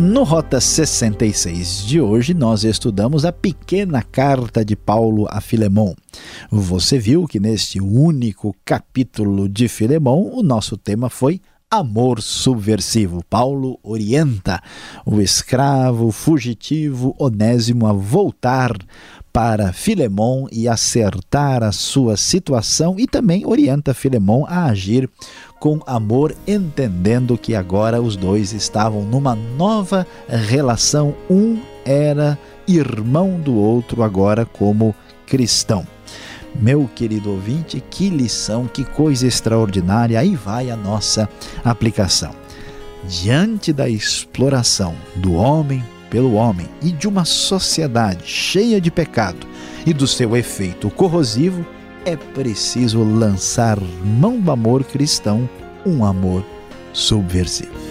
No 0.00 0.22
Rota 0.22 0.62
66 0.62 1.84
de 1.84 2.00
hoje, 2.00 2.32
nós 2.32 2.64
estudamos 2.64 3.26
a 3.26 3.32
pequena 3.32 4.02
carta 4.02 4.64
de 4.64 4.74
Paulo 4.74 5.26
a 5.28 5.42
Filemão. 5.42 5.94
Você 6.50 6.98
viu 6.98 7.26
que 7.26 7.38
neste 7.38 7.78
único 7.82 8.56
capítulo 8.64 9.46
de 9.46 9.68
Filemão, 9.68 10.30
o 10.32 10.42
nosso 10.42 10.78
tema 10.78 11.10
foi 11.10 11.38
amor 11.70 12.22
subversivo. 12.22 13.22
Paulo 13.28 13.78
orienta 13.82 14.62
o 15.04 15.20
escravo 15.20 16.10
fugitivo 16.10 17.14
Onésimo 17.18 17.86
a 17.86 17.92
voltar 17.92 18.72
para 19.32 19.72
Filemão 19.72 20.48
e 20.50 20.66
acertar 20.66 21.62
a 21.62 21.72
sua 21.72 22.16
situação 22.16 22.96
e 22.98 23.06
também 23.06 23.46
orienta 23.46 23.94
Filemão 23.94 24.44
a 24.48 24.64
agir 24.64 25.08
com 25.60 25.78
amor, 25.86 26.34
entendendo 26.48 27.36
que 27.36 27.54
agora 27.54 28.00
os 28.00 28.16
dois 28.16 28.54
estavam 28.54 29.02
numa 29.02 29.36
nova 29.36 30.06
relação. 30.26 31.14
Um 31.28 31.60
era 31.84 32.38
irmão 32.66 33.38
do 33.38 33.54
outro, 33.54 34.02
agora 34.02 34.46
como 34.46 34.94
cristão. 35.26 35.86
Meu 36.58 36.88
querido 36.94 37.30
ouvinte, 37.30 37.82
que 37.90 38.08
lição, 38.08 38.66
que 38.66 38.84
coisa 38.84 39.26
extraordinária! 39.26 40.18
Aí 40.18 40.34
vai 40.34 40.70
a 40.70 40.76
nossa 40.76 41.28
aplicação. 41.62 42.34
Diante 43.06 43.72
da 43.72 43.88
exploração 43.88 44.94
do 45.16 45.34
homem 45.34 45.84
pelo 46.10 46.34
homem 46.34 46.68
e 46.82 46.90
de 46.90 47.06
uma 47.06 47.24
sociedade 47.24 48.26
cheia 48.26 48.80
de 48.80 48.90
pecado 48.90 49.46
e 49.86 49.92
do 49.92 50.06
seu 50.06 50.36
efeito 50.36 50.90
corrosivo, 50.90 51.64
é 52.04 52.16
preciso 52.16 53.02
lançar 53.02 53.78
mão 54.04 54.38
do 54.38 54.50
amor 54.50 54.84
cristão, 54.84 55.48
um 55.84 56.04
amor 56.04 56.44
subversivo. 56.92 57.90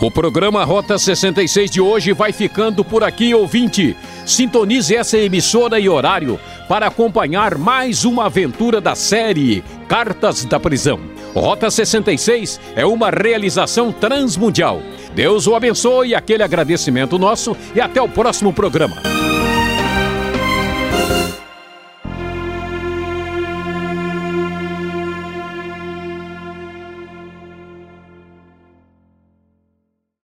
O 0.00 0.12
programa 0.12 0.64
Rota 0.64 0.96
66 0.96 1.70
de 1.72 1.80
hoje 1.80 2.12
vai 2.12 2.32
ficando 2.32 2.84
por 2.84 3.02
aqui, 3.02 3.34
ouvinte. 3.34 3.96
Sintonize 4.24 4.94
essa 4.94 5.18
emissora 5.18 5.80
e 5.80 5.88
horário 5.88 6.38
para 6.68 6.86
acompanhar 6.86 7.58
mais 7.58 8.04
uma 8.04 8.26
aventura 8.26 8.80
da 8.80 8.94
série 8.94 9.64
Cartas 9.88 10.44
da 10.44 10.60
Prisão. 10.60 11.00
Rota 11.34 11.68
66 11.68 12.60
é 12.76 12.86
uma 12.86 13.10
realização 13.10 13.90
transmundial. 13.90 14.80
Deus 15.18 15.48
o 15.48 15.56
abençoe, 15.56 16.14
aquele 16.14 16.44
agradecimento 16.44 17.18
nosso 17.18 17.56
e 17.74 17.80
até 17.80 18.00
o 18.00 18.08
próximo 18.08 18.52
programa. 18.52 19.17